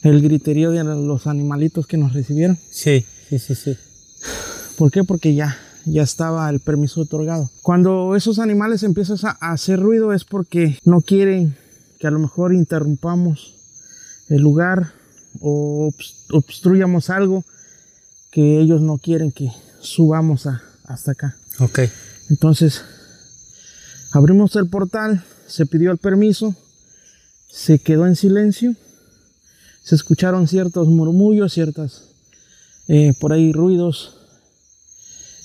[0.02, 2.58] el griterío de los animalitos que nos recibieron.
[2.70, 3.78] Sí, sí, sí, sí.
[4.78, 5.04] ¿Por qué?
[5.04, 7.50] Porque ya, ya estaba el permiso otorgado.
[7.62, 11.56] Cuando esos animales empiezan a hacer ruido es porque no quieren
[12.04, 13.56] que a lo mejor interrumpamos
[14.28, 14.92] el lugar
[15.39, 17.46] o obst- obstruyamos algo
[18.30, 21.38] que ellos no quieren que subamos a- hasta acá.
[21.60, 21.80] Ok.
[22.30, 22.82] Entonces,
[24.12, 26.54] abrimos el portal, se pidió el permiso,
[27.50, 28.76] se quedó en silencio,
[29.82, 32.02] se escucharon ciertos murmullos, ciertas,
[32.89, 34.18] eh, por ahí ruidos,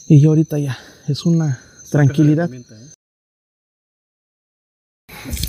[0.09, 1.61] y ahorita ya, es una
[1.93, 2.51] tranquilidad.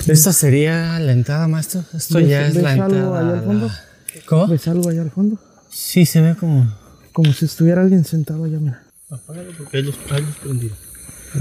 [0.07, 1.83] ¿Esta sería la entrada, maestro?
[1.93, 3.19] Esto ¿Ves- ya es la ves algo entrada.
[3.19, 3.67] allá al fondo?
[3.67, 3.79] la-
[4.25, 4.47] ¿Cómo?
[4.47, 5.39] ¿Ves algo allá al fondo?
[5.69, 6.71] Sí, se ve como...
[7.13, 8.83] Como si estuviera alguien sentado allá, mira.
[9.09, 10.77] Apágalo porque hay los, hay los prendidos.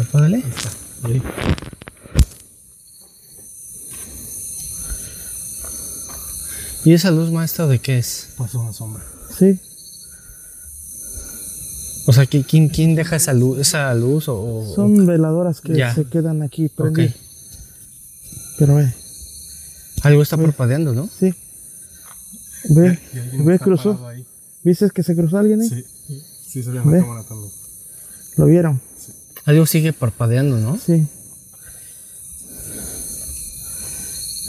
[0.01, 0.43] Apágale.
[1.05, 1.23] Ahí.
[6.85, 8.29] ¿Y esa luz, maestro, de qué es?
[8.37, 9.03] Pues una sombra.
[9.37, 9.59] Sí,
[12.07, 14.35] O sea, ¿qui- ¿quién, quién deja esa luz, esa luz o...?
[14.41, 15.95] o- son veladoras que Ya.
[15.95, 17.15] se quedan aquí prendidas.
[18.59, 18.93] Pero ve,
[20.03, 21.09] Algo está parpadeando, ¿no?
[21.19, 21.35] sí.
[22.71, 22.99] Ve,
[23.45, 23.99] ve, cruzó.
[24.65, 25.69] ¿Viste que se cruzó alguien ahí?
[25.69, 25.85] Sí,
[26.49, 27.51] sí se ve en la cámara también.
[28.37, 28.81] ¿Lo vieron?
[29.45, 30.77] Algo sigue parpadeando, ¿no?
[30.79, 31.07] Sí.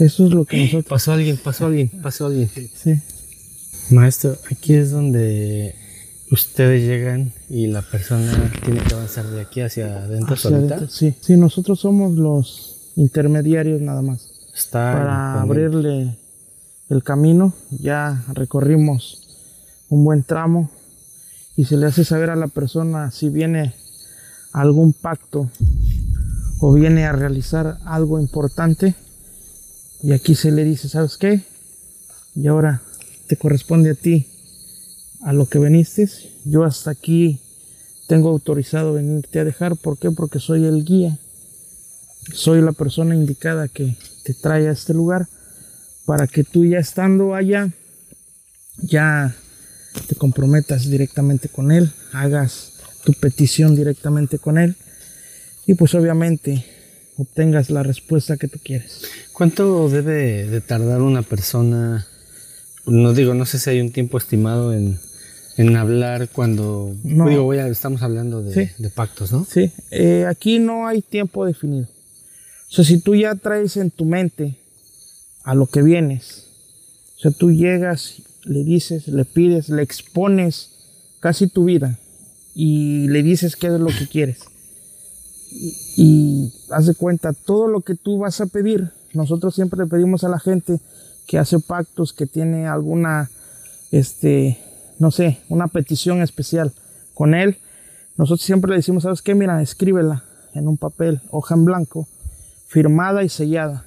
[0.00, 0.84] Eso es lo que nosotros.
[0.86, 2.50] Pasó alguien, pasó alguien, pasó alguien.
[2.74, 2.94] Sí.
[3.90, 5.74] Maestro, aquí es donde
[6.30, 10.74] ustedes llegan y la persona tiene que avanzar de aquí hacia adentro Hacia solita.
[10.76, 11.14] adentro, sí.
[11.20, 14.30] Sí, nosotros somos los intermediarios nada más.
[14.54, 16.16] Está Para abrirle
[16.88, 19.28] el camino, ya recorrimos
[19.88, 20.70] un buen tramo
[21.56, 23.74] y se le hace saber a la persona si viene
[24.52, 25.50] a algún pacto
[26.60, 28.94] o viene a realizar algo importante.
[30.02, 31.42] Y aquí se le dice, ¿sabes qué?
[32.34, 32.82] Y ahora
[33.26, 34.26] te corresponde a ti
[35.22, 36.08] a lo que viniste.
[36.44, 37.40] Yo hasta aquí
[38.08, 39.76] tengo autorizado venirte a dejar.
[39.76, 40.10] ¿Por qué?
[40.10, 41.18] Porque soy el guía.
[42.32, 45.26] Soy la persona indicada que te trae a este lugar
[46.06, 47.70] para que tú ya estando allá,
[48.82, 49.34] ya
[50.06, 52.72] te comprometas directamente con él, hagas
[53.04, 54.76] tu petición directamente con él
[55.66, 56.64] y pues obviamente
[57.16, 59.02] obtengas la respuesta que tú quieres.
[59.32, 62.06] ¿Cuánto debe de tardar una persona?
[62.86, 64.98] No digo, no sé si hay un tiempo estimado en,
[65.56, 66.94] en hablar cuando...
[67.04, 67.28] No.
[67.28, 68.72] Digo, voy a- estamos hablando de, Sí.
[68.82, 69.46] de pactos, ¿no?
[69.50, 71.88] Sí, eh, aquí no hay tiempo definido.
[72.70, 74.56] O sea, si tú ya traes en tu mente
[75.42, 76.46] a lo que vienes,
[77.16, 80.70] o sea, tú llegas, le dices, le pides, le expones
[81.18, 81.98] casi tu vida
[82.54, 84.38] y le dices qué es lo que quieres.
[85.50, 89.90] Y, y haz de cuenta, todo lo que tú vas a pedir, nosotros siempre le
[89.90, 90.78] pedimos a la gente
[91.26, 93.30] que hace pactos, que tiene alguna,
[93.90, 94.58] este,
[95.00, 96.72] no sé, una petición especial
[97.14, 97.58] con él,
[98.16, 99.34] nosotros siempre le decimos, ¿sabes qué?
[99.34, 100.22] Mira, escríbela
[100.54, 102.06] en un papel, hoja en blanco,
[102.70, 103.84] firmada y sellada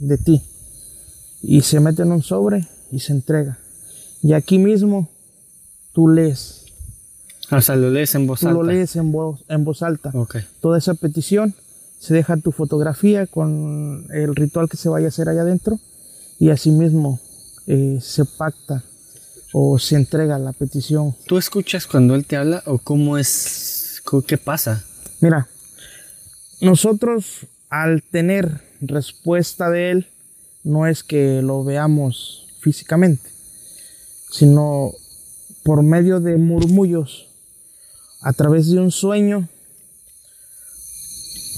[0.00, 0.42] de ti.
[1.40, 3.58] Y se mete en un sobre y se entrega.
[4.22, 5.08] Y aquí mismo
[5.92, 6.66] tú lees,
[7.50, 8.58] O sea, lo lees en voz tú alta.
[8.58, 10.12] lo lees en voz, en voz alta.
[10.60, 11.54] Toda esa petición,
[12.00, 15.78] se deja tu fotografía con el ritual que se vaya a hacer allá adentro
[16.40, 17.20] y asimismo
[17.68, 18.82] eh, se pacta
[19.52, 24.38] o se entrega la petición ¿Tú escuchas cuando él te habla o cómo es, qué
[24.38, 24.82] pasa?
[25.20, 25.46] Mira,
[26.60, 30.06] nosotros al tener respuesta de Él,
[30.62, 33.30] no es que lo veamos físicamente,
[34.30, 34.92] sino
[35.62, 37.28] por medio de murmullos,
[38.20, 39.48] a través de un sueño,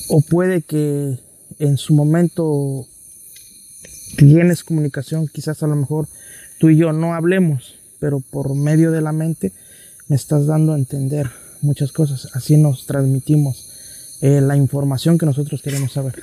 [0.09, 1.18] o puede que
[1.59, 2.87] en su momento
[4.16, 6.07] tienes comunicación, quizás a lo mejor
[6.61, 9.53] tú y yo no hablemos, pero por medio de la mente
[10.07, 11.29] me estás dando a entender
[11.61, 12.29] muchas cosas.
[12.37, 13.73] Así nos transmitimos
[14.24, 16.14] eh, la información que nosotros queremos saber.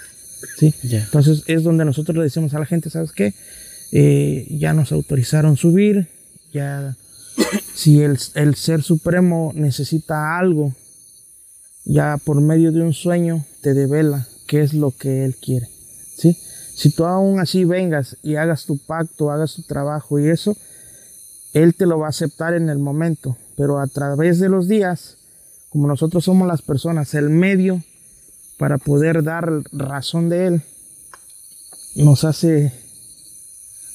[0.58, 0.74] ¿sí?
[0.82, 3.36] Entonces es donde nosotros le decimos a la gente, ¿sabes qué?
[3.92, 6.08] Eh, ya nos autorizaron subir,
[6.52, 6.98] ya
[7.76, 10.74] si el, el ser supremo necesita algo,
[11.86, 15.68] ya por medio de un sueño te devela qué es lo que él quiere.
[16.18, 16.36] ¿sí?
[16.74, 20.58] Si tú aún así vengas y hagas tu pacto, hagas tu trabajo y eso,
[21.54, 25.18] él te lo va a aceptar en el momento, pero a través de los días,
[25.70, 27.84] como nosotros somos las personas, el medio
[28.62, 30.62] para poder dar razón de él,
[31.96, 32.72] nos hace,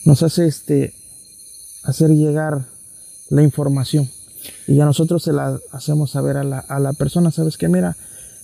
[0.04, 0.92] nos hace este,
[1.84, 2.66] hacer llegar
[3.28, 4.10] la información.
[4.66, 7.68] Y ya nosotros se la hacemos saber a la, a la persona, ¿sabes qué?
[7.68, 7.96] Mira,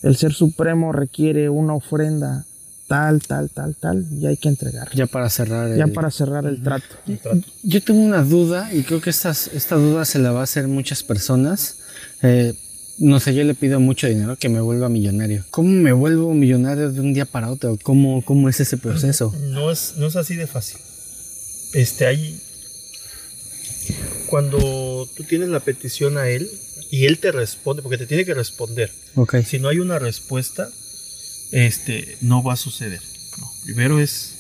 [0.04, 2.44] el Ser Supremo requiere una ofrenda
[2.86, 4.94] tal, tal, tal, tal, y hay que entregar.
[4.94, 5.76] Ya para cerrar.
[5.76, 6.84] Ya el- para cerrar el trato.
[7.64, 10.68] Yo tengo una duda y creo que estas, esta duda se la va a hacer
[10.68, 11.78] muchas personas.
[12.22, 12.54] Eh,
[12.98, 15.44] no sé, yo le pido mucho dinero que me vuelva millonario.
[15.50, 17.78] ¿Cómo me vuelvo millonario de un día para otro?
[17.82, 19.34] ¿Cómo, cómo es ese proceso?
[19.40, 20.78] No es, no es así de fácil.
[21.72, 22.38] Este, hay.
[24.26, 26.48] Cuando tú tienes la petición a él
[26.90, 28.90] y él te responde, porque te tiene que responder.
[29.14, 29.36] Ok.
[29.46, 30.70] Si no hay una respuesta,
[31.50, 33.00] este, no va a suceder.
[33.38, 33.50] No.
[33.64, 34.34] Primero es,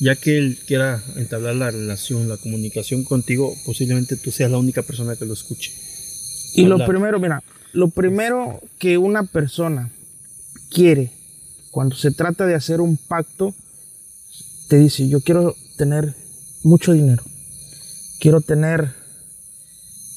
[0.00, 4.82] ya que él quiera entablar la relación, la comunicación contigo, posiblemente tú seas la única
[4.82, 5.72] persona que lo escuche.
[6.54, 9.90] Y lo primero, mira, lo primero que una persona
[10.70, 11.12] quiere
[11.70, 13.54] cuando se trata de hacer un pacto,
[14.68, 16.14] te dice, yo quiero tener
[16.62, 17.22] mucho dinero,
[18.20, 18.92] quiero tener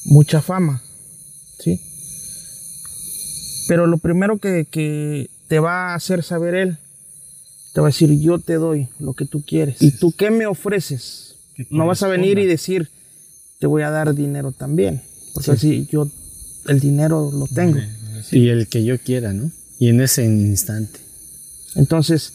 [0.04, 0.82] mucha fama,
[1.58, 1.80] ¿sí?
[3.68, 6.78] Pero lo primero que, que te va a hacer saber él,
[7.72, 9.80] te va a decir, yo te doy lo que tú quieres.
[9.80, 11.36] ¿Y tú qué me ofreces?
[11.70, 12.88] No vas a venir y decir,
[13.58, 15.02] te voy a dar dinero también.
[15.32, 16.08] Porque así yo
[16.66, 17.78] el dinero lo tengo.
[18.30, 19.50] Y el que yo quiera, ¿no?
[19.78, 21.00] Y en ese instante.
[21.74, 22.34] Entonces,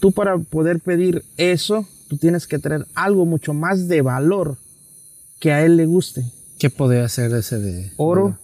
[0.00, 4.58] tú para poder pedir eso, tú tienes que traer algo mucho más de valor
[5.38, 6.24] que a él le guste.
[6.58, 8.38] ¿Qué podría hacer ese de Oro,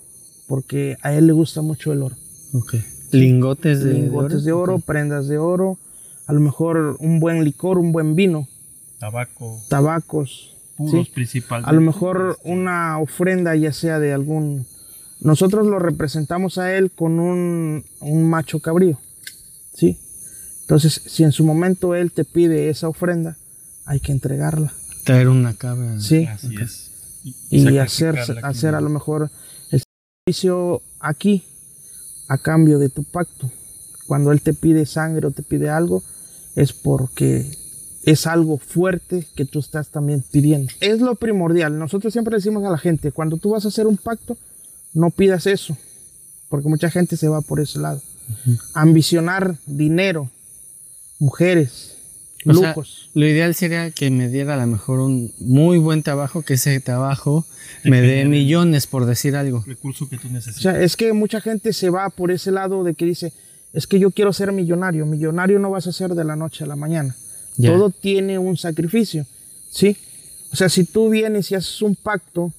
[0.47, 2.17] porque a él le gusta mucho el oro.
[2.53, 2.77] Ok.
[3.13, 5.79] Lingotes de, Lingotes de oro, prendas de oro,
[6.27, 8.49] a lo mejor un buen licor, un buen vino,
[8.99, 11.13] Tabaco, tabacos, puros ¿sí?
[11.15, 11.71] principalmente.
[11.71, 14.67] a lo mejor una ofrenda ya sea de algún...
[15.21, 18.99] Nosotros lo representamos a él con un, un macho cabrío,
[19.73, 19.99] ¿sí?
[20.63, 23.37] Entonces, si en su momento él te pide esa ofrenda,
[23.85, 24.73] hay que entregarla,
[25.07, 26.01] Traer una cabra.
[26.01, 26.25] ¿sí?
[26.25, 26.91] Así es.
[27.49, 29.31] Y hacer, hacer a lo mejor
[29.71, 29.81] el
[30.27, 31.45] servicio aquí
[32.27, 33.49] a cambio de tu pacto.
[34.09, 36.03] Cuando él te pide sangre o te pide algo,
[36.57, 37.49] es porque
[38.03, 40.73] es algo fuerte que tú estás también pidiendo.
[40.81, 41.79] Es lo primordial.
[41.79, 44.37] Nosotros siempre decimos a la gente, cuando tú vas a hacer un pacto,
[44.97, 45.77] no pidas eso,
[46.49, 48.03] porque mucha gente se va por ese lado.
[48.75, 50.31] Ambicionar dinero,
[51.19, 51.97] mujeres,
[52.45, 53.11] O sea, lujos.
[53.15, 56.79] lo ideal sería que me diera a lo mejor un muy buen trabajo, que ese
[56.81, 57.45] trabajo
[57.85, 59.63] me dé millones, por decir algo.
[59.67, 60.63] recurso que tú O necesitas.
[60.63, 63.33] sea, es que mucha gente se va por ese lado de que dice,
[63.73, 65.07] es que yo quiero ser millonario.
[65.07, 67.15] Millonario no vas a ser de la noche a la mañana.
[67.57, 67.71] Ya.
[67.73, 69.27] Todo tiene un sacrificio,
[69.71, 69.97] ¿sí?
[70.53, 72.53] O sea, si tú vienes y haces un pacto,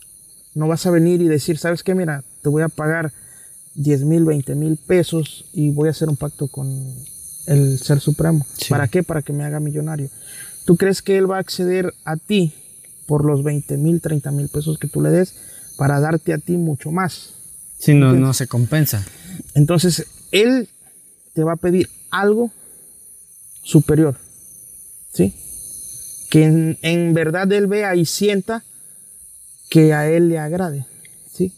[0.57, 1.93] No vas a venir y decir, ¿sabes qué?
[1.93, 3.13] Mira, te voy a pagar
[3.75, 6.67] 10 mil, 20 mil pesos y voy a hacer un pacto con
[7.45, 8.43] el Ser Supremo.
[8.67, 9.03] ¿Para qué?
[9.03, 10.09] Para que me haga millonario.
[10.65, 12.53] ¿Tú crees que él va a acceder a ti
[13.05, 15.35] por los 20 mil, 30 mil pesos que tú le des
[15.77, 17.35] para darte a ti mucho más?
[17.77, 19.05] Si no, no se compensa.
[19.53, 20.69] Entonces, él
[21.35, 22.51] te va a pedir algo
[23.61, 24.17] superior.
[25.13, 25.35] ¿Sí?
[26.31, 28.63] Que en, en verdad él vea y sienta
[29.69, 30.85] que a él le agrade.
[31.31, 31.53] ¿Sí?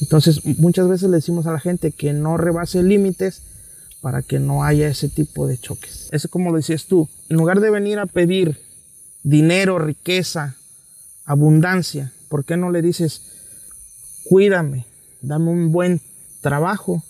[0.00, 3.42] Entonces, muchas veces le decimos a la gente que no rebase límites
[4.00, 6.08] para que no haya ese tipo de choques.
[6.10, 8.58] Es como lo decías tú, en lugar de venir a pedir
[9.22, 10.56] dinero, riqueza,
[11.24, 13.22] abundancia, ¿por qué no le dices,
[14.24, 14.86] cuídame,
[15.20, 16.00] dame un buen
[16.40, 17.04] trabajo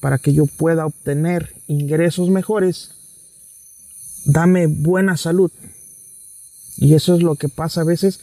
[0.00, 2.90] para que yo pueda obtener ingresos mejores,
[4.24, 5.52] dame buena salud?
[6.76, 8.20] Y eso es lo que pasa a veces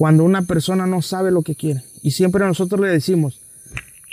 [0.00, 1.82] cuando una persona no sabe lo que quiere.
[2.02, 3.38] Y siempre nosotros le decimos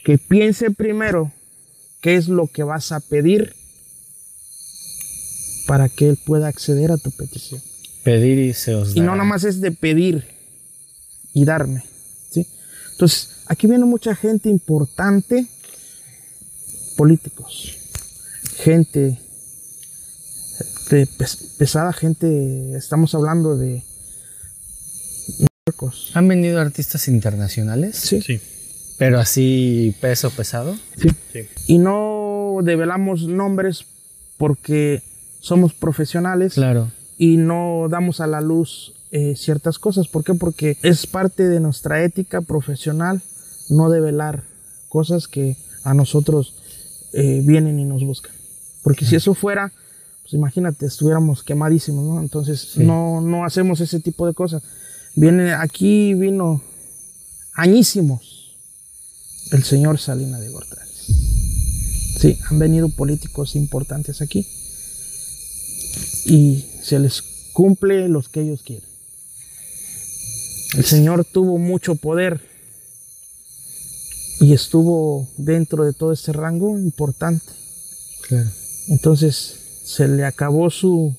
[0.04, 1.32] que piense primero
[2.02, 3.56] qué es lo que vas a pedir
[5.66, 7.62] para que él pueda acceder a tu petición.
[8.04, 10.26] Pedir y se os Y no nada más es de pedir
[11.34, 11.86] y darme.
[12.32, 12.46] ¿sí?
[12.92, 15.48] Entonces, aquí viene mucha gente importante,
[16.98, 17.78] políticos,
[18.58, 19.22] gente
[20.90, 21.08] de
[21.58, 23.84] pesada, gente, estamos hablando de
[26.14, 27.96] ¿Han venido artistas internacionales?
[27.98, 28.22] Sí.
[28.22, 28.40] sí.
[28.98, 30.76] Pero así peso pesado.
[30.98, 31.10] Sí.
[31.34, 31.42] sí.
[31.68, 33.86] Y no develamos nombres
[34.38, 35.04] porque
[35.40, 36.54] somos profesionales.
[36.56, 36.92] Claro.
[37.18, 40.08] Y no damos a la luz eh, ciertas cosas.
[40.08, 40.34] ¿Por qué?
[40.34, 43.22] Porque es parte de nuestra ética profesional
[43.70, 44.44] no develar
[44.90, 46.56] cosas que a nosotros
[47.14, 48.32] eh, vienen y nos buscan.
[48.84, 49.72] Porque si eso fuera,
[50.22, 52.20] pues imagínate, estuviéramos quemadísimos, ¿no?
[52.20, 54.64] Entonces no, no hacemos ese tipo de cosas.
[55.18, 56.62] Viene, aquí vino
[57.56, 58.56] añísimos
[59.52, 60.92] el señor Salina de Gortari.
[62.20, 64.46] Sí, han venido políticos importantes aquí
[66.26, 68.88] y se les cumple los que ellos quieren.
[70.78, 72.40] El Señor tuvo mucho poder
[74.40, 77.52] y estuvo dentro de todo ese rango importante.
[78.28, 78.52] Claro.
[78.90, 81.16] Entonces se le acabó su,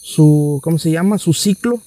[0.00, 1.18] su, ¿cómo se llama?
[1.18, 1.82] Su ciclo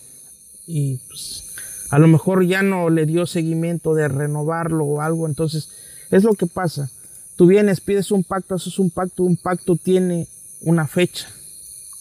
[0.68, 1.46] y pues,
[1.90, 5.26] a lo mejor ya no le dio seguimiento de renovarlo o algo.
[5.26, 5.70] Entonces,
[6.12, 6.92] es lo que pasa.
[7.38, 10.28] Tú vienes, pides un pacto, haces un pacto, un pacto tiene
[10.62, 11.30] una fecha,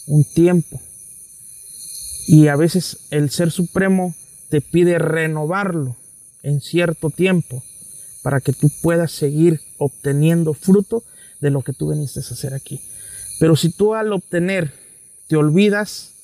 [0.07, 0.81] un tiempo.
[2.27, 4.15] Y a veces el Ser Supremo
[4.49, 5.97] te pide renovarlo
[6.43, 7.63] en cierto tiempo
[8.23, 11.05] para que tú puedas seguir obteniendo fruto
[11.41, 12.81] de lo que tú viniste a hacer aquí.
[13.39, 14.73] Pero si tú al obtener
[15.29, 16.16] te olvidas,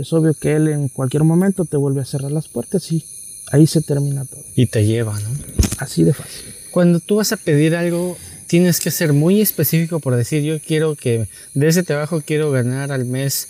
[0.00, 3.04] es obvio que él en cualquier momento te vuelve a cerrar las puertas y
[3.52, 4.42] ahí se termina todo.
[4.54, 5.30] Y te lleva, ¿no?
[5.78, 6.54] Así de fácil.
[6.70, 10.94] Cuando tú vas a pedir algo, tienes que ser muy específico por decir, yo quiero
[10.94, 13.48] que de ese trabajo quiero ganar al mes,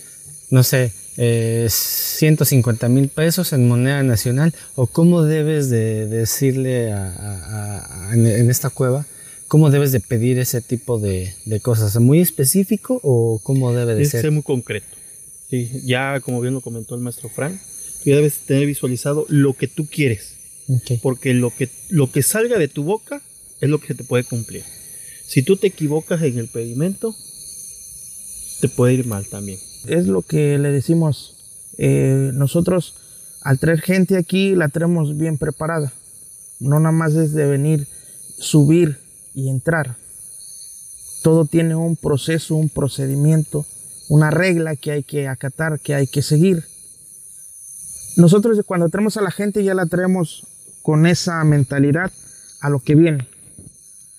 [0.50, 6.90] no sé, 150 mil pesos en moneda nacional, o cómo debes de decirle
[8.12, 9.06] en, esta cueva,
[9.48, 14.22] cómo debes de pedir ese tipo de, cosas, ¿muy específico o cómo debe de ser?
[14.22, 14.99] ser muy concreto.
[15.50, 17.60] Sí, ya como bien lo comentó el maestro Frank,
[18.04, 20.36] ya debes tener visualizado lo que tú quieres.
[21.02, 23.20] Porque lo que, lo que salga de tu boca
[23.60, 24.62] es lo que se te puede cumplir.
[25.26, 27.14] Si tú te equivocas en el pedimento,
[28.60, 29.58] te puede ir mal también.
[29.86, 31.36] Es lo que le decimos.
[31.78, 32.94] Eh, nosotros,
[33.42, 35.92] al traer gente aquí, la tenemos bien preparada.
[36.60, 37.88] No nada más es de venir,
[38.38, 38.98] subir
[39.34, 39.96] y entrar.
[41.24, 43.66] Todo tiene un proceso, un procedimiento
[44.10, 46.64] una regla que hay que acatar, que hay que seguir.
[48.16, 50.44] Nosotros cuando traemos a la gente ya la traemos
[50.82, 52.10] con esa mentalidad
[52.60, 53.28] a lo que viene,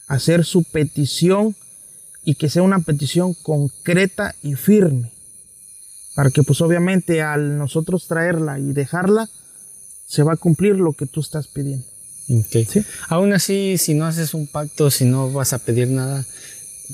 [0.07, 1.57] hacer su petición
[2.23, 5.11] y que sea una petición concreta y firme,
[6.15, 9.29] para que pues obviamente al nosotros traerla y dejarla,
[10.07, 11.85] se va a cumplir lo que tú estás pidiendo.
[12.49, 12.85] ¿Sí?
[13.09, 16.25] Aún así, si no haces un pacto, si no vas a pedir nada,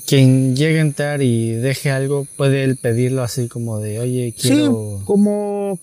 [0.06, 4.98] quien llegue a entrar y deje algo, puede él pedirlo así como de, oye, quiero...
[4.98, 5.78] Sí, como,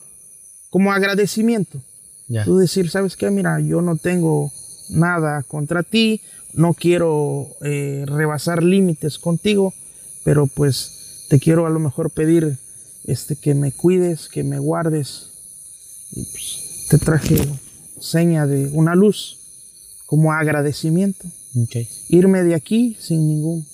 [0.70, 1.80] como agradecimiento.
[2.44, 3.30] Tú decir, ¿sabes qué?
[3.30, 4.52] Mira, yo no tengo
[4.90, 6.22] nada contra ti,
[6.54, 9.74] no quiero eh, rebasar límites contigo,
[10.24, 12.58] pero pues te quiero a lo mejor pedir
[13.06, 15.30] este, que me cuides, que me guardes.
[16.12, 17.38] Y pues te traje
[18.00, 19.38] seña de una luz
[20.06, 21.26] como agradecimiento.
[22.10, 23.66] Irme de aquí sin ningún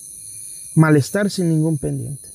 [0.76, 2.28] malestar sin ningún pendiente.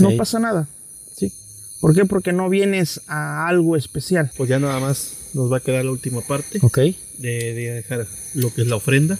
[0.00, 0.68] No pasa nada.
[1.16, 1.32] ¿sí?
[1.80, 2.04] ¿Por qué?
[2.04, 4.30] Porque no vienes a algo especial.
[4.36, 6.78] Pues ya nada más nos va a quedar la última parte Ok.
[6.78, 9.18] de, de dejar lo que es la ofrenda.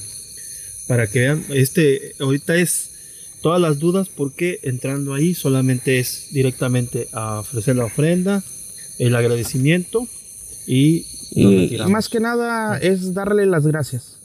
[0.88, 2.90] Para que vean, este ahorita es
[3.42, 8.42] todas las dudas porque entrando ahí solamente es directamente a ofrecer la ofrenda,
[8.98, 10.06] el agradecimiento
[10.66, 14.16] y Y más que nada es darle las gracias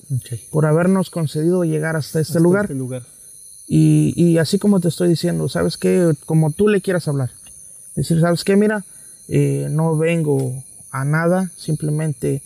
[0.51, 2.65] por habernos concedido llegar hasta este Hasta lugar.
[2.65, 3.03] este lugar.
[3.74, 6.11] Y, y así como te estoy diciendo, ¿sabes qué?
[6.26, 7.32] Como tú le quieras hablar.
[7.95, 8.57] Decir, ¿sabes qué?
[8.57, 8.84] Mira,
[9.30, 10.61] eh, no vengo
[10.91, 12.41] a nada, simplemente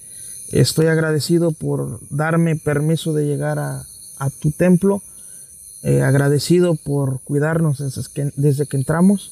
[0.52, 3.84] estoy agradecido por darme permiso de llegar a,
[4.20, 5.02] a tu templo,
[5.82, 9.32] eh, agradecido por cuidarnos desde que, desde que entramos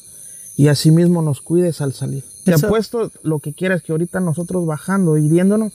[0.58, 2.24] y asimismo nos cuides al salir.
[2.44, 5.74] Te Eso- apuesto lo que quieras que ahorita nosotros bajando, hiriéndonos,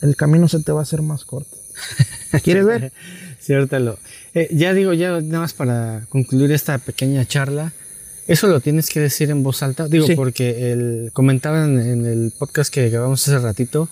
[0.00, 1.56] el camino se te va a hacer más corto.
[2.42, 2.92] ¿Quieres ver?
[3.44, 3.78] Cierto.
[3.78, 3.98] Lo,
[4.34, 7.72] eh, ya digo, ya nada más para concluir esta pequeña charla.
[8.26, 9.86] Eso lo tienes que decir en voz alta.
[9.86, 10.14] Digo, Sí.
[10.14, 13.88] porque el, comentaban en el podcast que grabamos hace ratito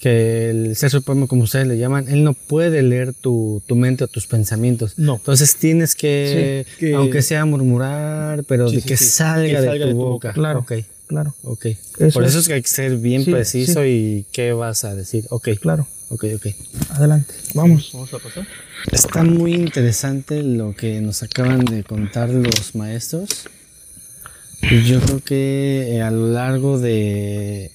[0.00, 4.04] que el ser supremo, como ustedes le llaman, él no puede leer tu, tu mente
[4.04, 4.94] o tus pensamientos.
[4.98, 5.16] No.
[5.16, 9.04] Entonces tienes que, Sí, que- aunque sea murmurar, pero Sí, de sí, que, sí.
[9.04, 10.28] Salga, Que de, salga tu de tu boca.
[10.28, 10.32] boca.
[10.34, 10.58] Claro.
[10.60, 10.72] Ok,
[11.06, 11.66] Claro, ok.
[11.98, 12.46] Eso Por eso es.
[12.48, 13.88] que hay que ser bien Sí, preciso sí.
[13.88, 15.26] y qué vas a decir.
[15.30, 15.86] Ok, claro.
[16.08, 16.46] ok, ok.
[16.90, 17.90] Adelante, vamos.
[17.92, 18.46] Vamos a pasar.
[18.90, 23.28] Está muy interesante lo que nos acaban de contar los maestros.
[24.86, 27.70] Yo creo que eh, a lo largo de,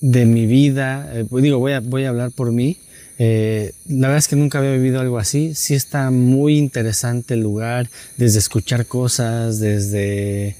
[0.00, 2.76] de mi vida, eh, digo, voy a, voy a hablar por mí.
[3.18, 5.54] eh, la verdad es que nunca había vivido algo así.
[5.54, 10.56] Sí está muy interesante el lugar, desde escuchar cosas, desde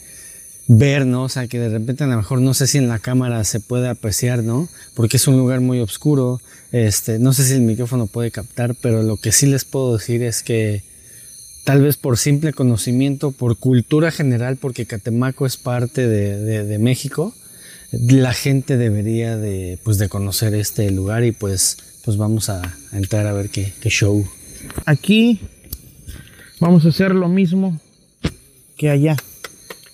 [0.66, 1.24] ver, ¿no?
[1.24, 3.60] O sea, que de repente a lo mejor no sé si en la cámara se
[3.60, 4.68] puede apreciar, ¿no?
[4.94, 6.40] Porque es un lugar muy oscuro.
[6.72, 10.22] Este, no sé si el micrófono puede captar, pero lo que sí les puedo decir
[10.22, 10.82] es que
[11.64, 17.34] tal vez por simple conocimiento, por cultura general, porque Catemaco es parte de, México,
[17.92, 22.60] la gente debería de, pues, de conocer este lugar y pues, pues vamos a,
[22.92, 24.26] entrar a ver qué show.
[24.84, 25.40] Aquí
[26.60, 27.80] vamos a hacer lo mismo
[28.76, 29.16] que allá.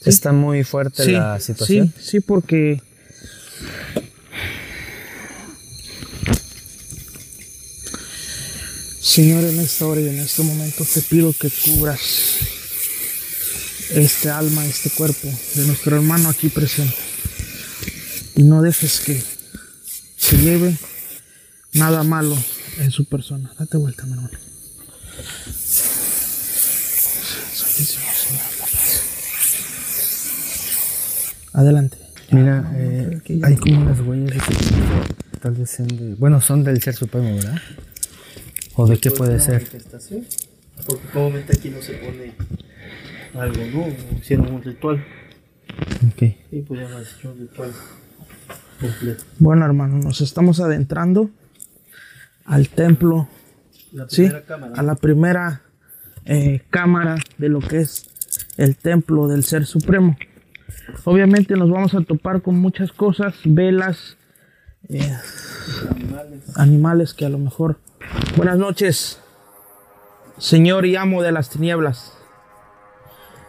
[0.04, 1.92] Está muy fuerte la situación.
[1.98, 2.80] Sí, sí, porque
[9.00, 12.00] Señor, en esta hora y en este momento te pido que cubras
[13.90, 16.94] este alma, este cuerpo de nuestro hermano aquí presente.
[18.36, 19.20] Y no dejes que
[20.16, 20.76] se lleve
[21.72, 22.36] nada malo
[22.78, 23.52] en su persona.
[23.58, 24.38] Date vuelta, mi hermano.
[27.52, 29.02] Santísimo Señor, la paz.
[31.52, 31.96] Adelante.
[32.30, 36.80] Mira, eh, hay como unas huellas de que tal vez sean de, bueno, son del
[36.80, 37.56] ser supremo, ¿verdad?
[38.76, 39.66] ¿O de qué puede ser?
[40.86, 42.34] Porque comúnmente aquí no se pone
[43.34, 44.16] algo, ¿no?
[44.18, 45.04] Hicieron un ritual.
[46.08, 46.22] Ok.
[46.52, 47.72] Y pues ya no es un ritual
[48.80, 49.24] completo.
[49.38, 51.30] Bueno, hermano, nos estamos adentrando
[52.44, 53.28] al templo,
[53.92, 54.22] La ¿sí?
[54.22, 54.72] primera cámara.
[54.76, 55.62] A la primera
[56.24, 58.08] eh, cámara de lo que es
[58.56, 60.16] el templo del Ser Supremo.
[61.04, 64.16] Obviamente nos vamos a topar con muchas cosas, velas,
[64.88, 65.16] eh,
[66.56, 67.78] animales que a lo mejor...
[68.36, 69.20] Buenas noches,
[70.38, 72.16] Señor y amo de las tinieblas.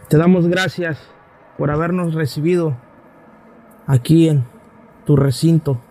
[0.10, 1.00] Te damos gracias
[1.58, 2.78] por habernos recibido
[3.88, 4.44] aquí en
[5.06, 5.82] tu recinto.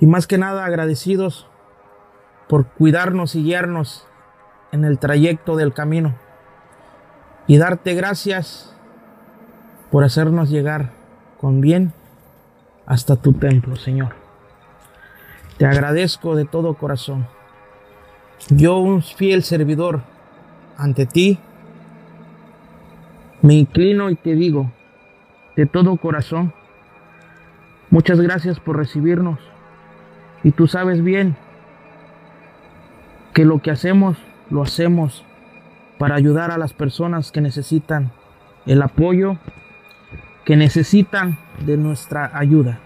[0.00, 1.46] Y más que nada agradecidos
[2.48, 4.06] por cuidarnos y guiarnos
[4.72, 6.16] en el trayecto del camino.
[7.46, 8.74] Y darte gracias
[9.92, 10.90] por hacernos llegar
[11.38, 11.92] con bien
[12.86, 14.14] hasta tu templo, Señor.
[15.58, 17.26] Te agradezco de todo corazón.
[18.48, 20.00] Yo, un fiel servidor
[20.78, 21.38] ante ti,
[23.42, 24.72] me inclino y te digo
[25.56, 26.54] de todo corazón,
[27.90, 29.40] muchas gracias por recibirnos.
[30.42, 31.36] Y tú sabes bien
[33.34, 34.16] que lo que hacemos,
[34.48, 35.22] lo hacemos
[35.98, 38.10] para ayudar a las personas que necesitan
[38.64, 39.36] el apoyo,
[40.44, 42.78] que necesitan de nuestra ayuda.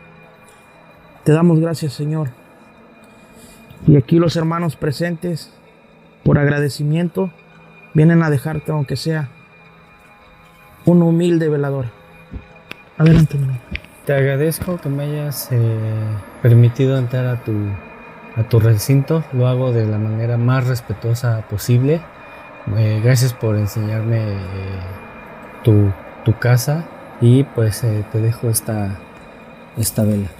[1.25, 2.29] Te damos gracias, Señor.
[3.87, 5.53] Y aquí los hermanos presentes,
[6.25, 7.31] por agradecimiento,
[7.95, 9.29] vienen a dejarte, aunque sea
[10.85, 11.87] un humilde velador.
[12.99, 13.59] Adelante, hermano.
[14.05, 15.59] Te agradezco que me hayas eh,
[16.43, 17.53] permitido entrar a tu,
[18.37, 19.25] a tu recinto.
[19.33, 22.01] Lo hago de la manera más respetuosa posible.
[22.77, 24.37] Eh, gracias por enseñarme eh,
[25.65, 25.93] tu,
[26.25, 26.85] tu casa
[27.21, 28.99] y pues eh, te dejo esta,
[29.77, 30.31] esta vela.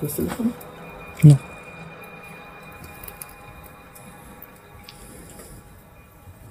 [0.00, 0.52] ¿Tu teléfono?
[1.22, 1.38] No.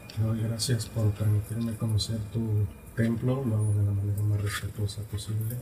[0.07, 2.65] Te gracias por permitirme conocer tu
[2.95, 5.55] templo, lo hago de la manera más respetuosa posible.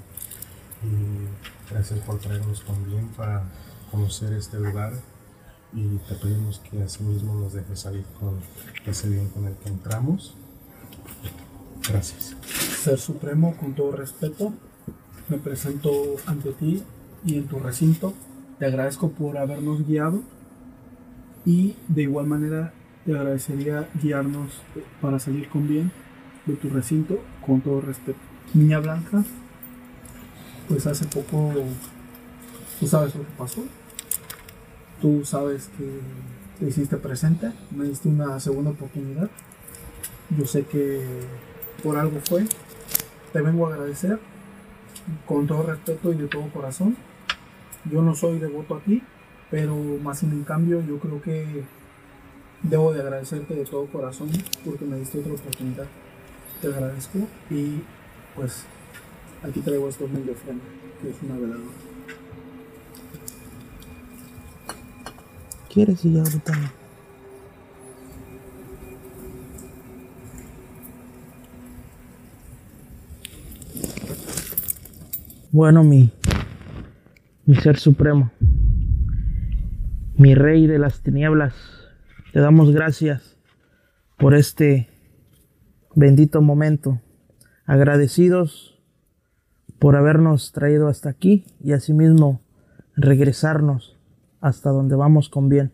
[0.83, 3.43] y gracias por traernos con bien para
[3.91, 4.93] conocer este lugar
[5.73, 8.39] y te pedimos que asimismo nos dejes salir con
[8.85, 10.35] ese bien con el que entramos.
[11.87, 12.35] Gracias.
[12.83, 14.53] Ser Supremo, con todo respeto,
[15.29, 15.91] me presento
[16.25, 16.83] ante ti
[17.25, 18.13] y en tu recinto.
[18.57, 20.21] Te agradezco por habernos guiado
[21.45, 22.73] y de igual manera
[23.05, 24.51] te agradecería guiarnos
[25.01, 25.91] para salir con bien
[26.45, 28.19] de tu recinto, con todo respeto.
[28.53, 29.23] Niña Blanca,
[30.67, 31.53] pues hace poco
[32.79, 33.63] tú sabes lo que pasó.
[35.01, 35.99] Tú sabes que
[36.59, 39.29] te hiciste presente, me diste una segunda oportunidad.
[40.37, 41.01] Yo sé que
[41.79, 42.45] por algo fue.
[43.33, 44.19] Te vengo a agradecer
[45.25, 46.95] con todo respeto y de todo corazón.
[47.91, 49.01] Yo no soy devoto a ti,
[49.49, 51.63] pero más sin en cambio yo creo que
[52.63, 54.29] debo de agradecerte de todo corazón
[54.65, 55.87] porque me diste otra oportunidad.
[56.61, 57.19] Te agradezco
[57.49, 57.81] y
[58.35, 58.65] pues
[59.43, 60.63] aquí traigo esto de ofrenda,
[61.01, 61.89] que es una veladora.
[65.71, 66.73] ¿Quieres ya ahorita
[75.51, 76.13] Bueno, mi,
[77.63, 78.29] ser supremo,
[80.15, 81.55] mi rey de las tinieblas,
[82.33, 83.35] te damos gracias
[84.19, 84.89] por este
[85.95, 87.01] bendito momento.
[87.65, 88.79] Agradecidos
[89.79, 92.41] por habernos traído hasta aquí y asimismo
[92.95, 93.97] regresarnos
[94.41, 95.71] hasta donde vamos con bien.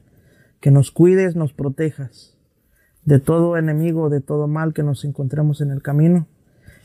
[0.62, 2.38] Que nos cuides, nos protejas
[3.04, 6.28] de todo enemigo, de todo mal que nos encontremos en el camino.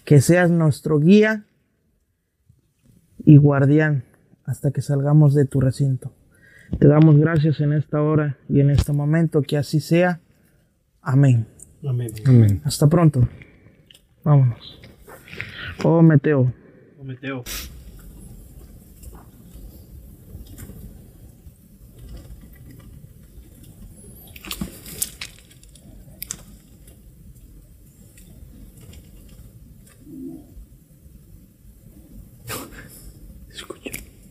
[0.04, 1.44] Que seas nuestro guía
[3.30, 4.02] y guardián
[4.44, 6.10] hasta que salgamos de tu recinto.
[6.80, 10.18] Te damos gracias en esta hora y en este momento, que así sea.
[11.00, 11.46] Amén.
[11.86, 12.10] Amén.
[12.26, 12.60] Amén.
[12.64, 13.28] Hasta pronto.
[14.24, 14.80] Vámonos.
[15.84, 16.52] Oh, Meteo.
[17.04, 17.44] Meteo.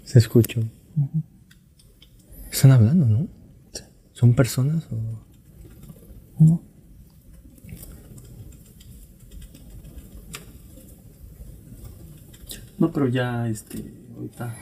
[0.10, 0.62] Se escuchó.
[2.52, 3.28] Están hablando, ¿no?
[4.12, 6.44] ¿Son personas o...?
[6.44, 6.64] No.
[12.80, 13.84] No, pero ya, este,
[14.16, 14.56] ahorita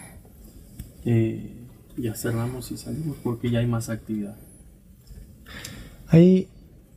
[1.06, 1.50] eh,
[1.96, 4.36] ya cerramos y salimos porque ya hay más actividad.
[6.08, 6.50] Ahí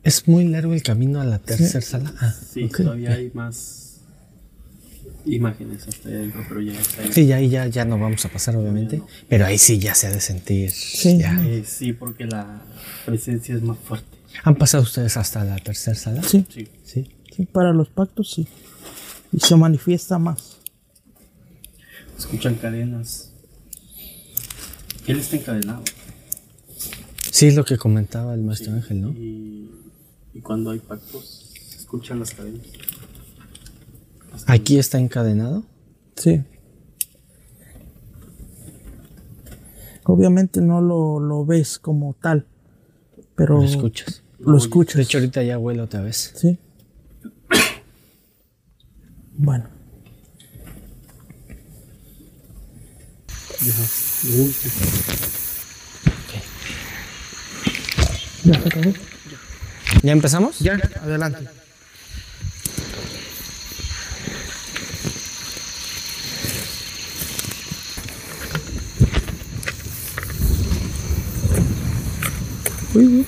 [0.03, 2.13] es muy largo el camino a la tercera sala.
[2.19, 3.90] Ah, Sí, todavía hay más
[5.25, 7.11] imágenes hasta ahí adentro, pero ya está ahí.
[7.13, 8.97] Sí, ya ya, ya no vamos a pasar, obviamente.
[8.97, 9.07] no.
[9.29, 10.71] Pero ahí sí ya se ha de sentir.
[10.71, 11.17] Sí.
[11.19, 11.39] ya.
[11.45, 12.61] Eh, sí, porque la
[13.05, 14.07] presencia es más fuerte.
[14.43, 16.23] ¿Han pasado ustedes hasta la tercera sala?
[16.23, 16.67] Sí, Sí.
[16.83, 17.09] Sí.
[17.35, 18.47] sí, para los pactos sí.
[19.31, 20.57] Y se manifiesta más.
[22.17, 23.31] Escuchan cadenas.
[25.07, 25.83] Él está encadenado.
[27.31, 29.09] Sí, es lo que comentaba el maestro Ángel, ¿no?
[29.11, 29.69] Y,
[30.33, 32.61] y cuando hay pactos, se escuchan las cadenas.
[34.47, 35.63] Aquí está encadenado.
[36.15, 36.43] Sí.
[40.03, 42.47] Obviamente no lo, lo ves como tal,
[43.35, 44.23] pero Lo escuchas.
[44.39, 44.95] lo escuchas.
[44.97, 46.33] De hecho, ahorita ya huele otra vez.
[46.35, 46.57] Sí.
[49.37, 49.65] Bueno.
[58.43, 58.59] ¿Ya?
[60.03, 60.59] ¿Ya empezamos?
[60.59, 61.47] Ya, adelante.
[72.93, 73.25] Uy.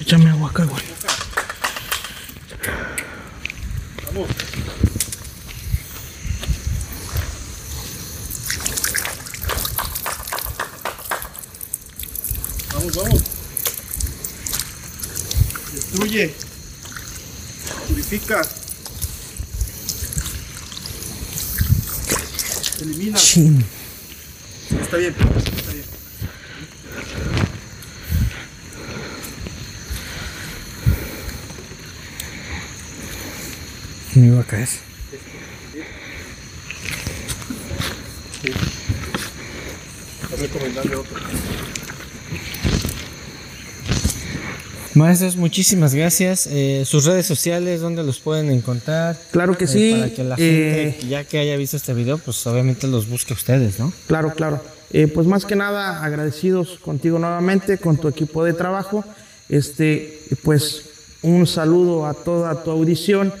[0.00, 0.82] Échame agua acá, güey.
[4.06, 4.47] Vamos,
[18.08, 18.40] Purifica.
[22.80, 23.18] Elimina.
[23.18, 23.62] Chin.
[24.80, 25.84] Está bien, está bien.
[34.14, 34.68] Me iba a caer.
[40.30, 41.77] Voy a recomendarle otro.
[44.98, 46.48] Maestros, muchísimas gracias.
[46.50, 49.16] Eh, sus redes sociales, ¿dónde los pueden encontrar?
[49.30, 49.92] Claro que Eh, sí.
[49.92, 53.32] Para que la gente, eh, ya que haya visto este video, pues obviamente los busque
[53.32, 53.92] a ustedes, ¿no?
[54.08, 54.60] Claro, claro.
[54.90, 59.04] Eh, pues más que nada agradecidos contigo nuevamente, con tu equipo de trabajo.
[59.48, 60.82] Este, pues
[61.22, 63.32] un saludo a toda tu audición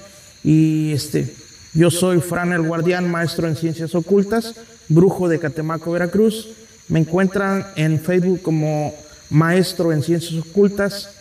[0.44, 1.34] y este,
[1.74, 4.54] yo soy Fran el Guardián, maestro en ciencias ocultas,
[4.88, 6.50] brujo de Catemaco, Veracruz.
[6.86, 8.94] Me encuentran en Facebook como
[9.28, 11.17] maestro en ciencias ocultas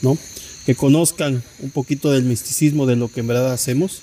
[0.00, 0.16] ¿no?
[0.66, 4.00] Que conozcan un poquito del misticismo de lo que en verdad hacemos.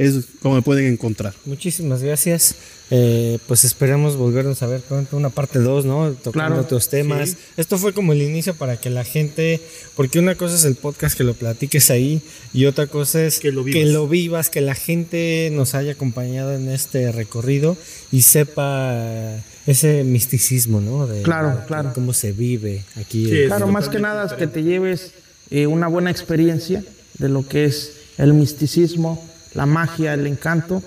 [0.00, 1.34] Es como me pueden encontrar.
[1.44, 2.54] Muchísimas gracias.
[2.90, 6.10] Eh, pues esperamos volvernos a ver pronto una parte 2, ¿no?
[6.12, 7.36] Tocando Claro, otros temas.
[7.58, 9.60] Esto fue como el inicio para que la gente,
[9.96, 12.22] porque una cosa es el podcast que lo platiques ahí
[12.54, 13.78] y otra cosa es Que lo vivas.
[13.78, 17.76] que, lo vivas, que la gente nos haya acompañado en este recorrido
[18.10, 19.36] y sepa
[19.66, 21.06] ese misticismo, ¿no?
[21.06, 21.92] De, Claro, de claro.
[21.94, 23.26] Cómo se vive aquí.
[23.26, 25.12] Sí, Claro, más que nada es que te lleves
[25.50, 26.82] eh, una buena experiencia
[27.18, 30.82] de lo que es el misticismo, la magia, el encanto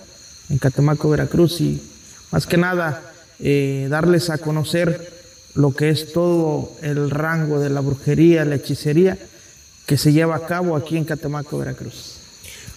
[0.49, 1.81] en Catemaco, Veracruz y
[2.31, 3.01] más que nada
[3.39, 5.11] eh, darles a conocer
[5.55, 9.17] lo que es todo el rango de la brujería, la hechicería
[9.85, 12.15] que se lleva a cabo aquí en Catemaco, Veracruz.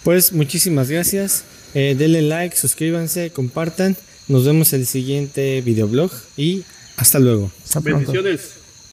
[0.02, 1.44] Pues muchísimas gracias.
[1.74, 3.96] Eh, denle like, suscríbanse, compartan.
[4.28, 6.64] Nos vemos en el siguiente videoblog y
[6.96, 7.50] hasta luego.
[7.64, 8.12] Hasta pronto.
[8.12, 8.65] Bendiciones.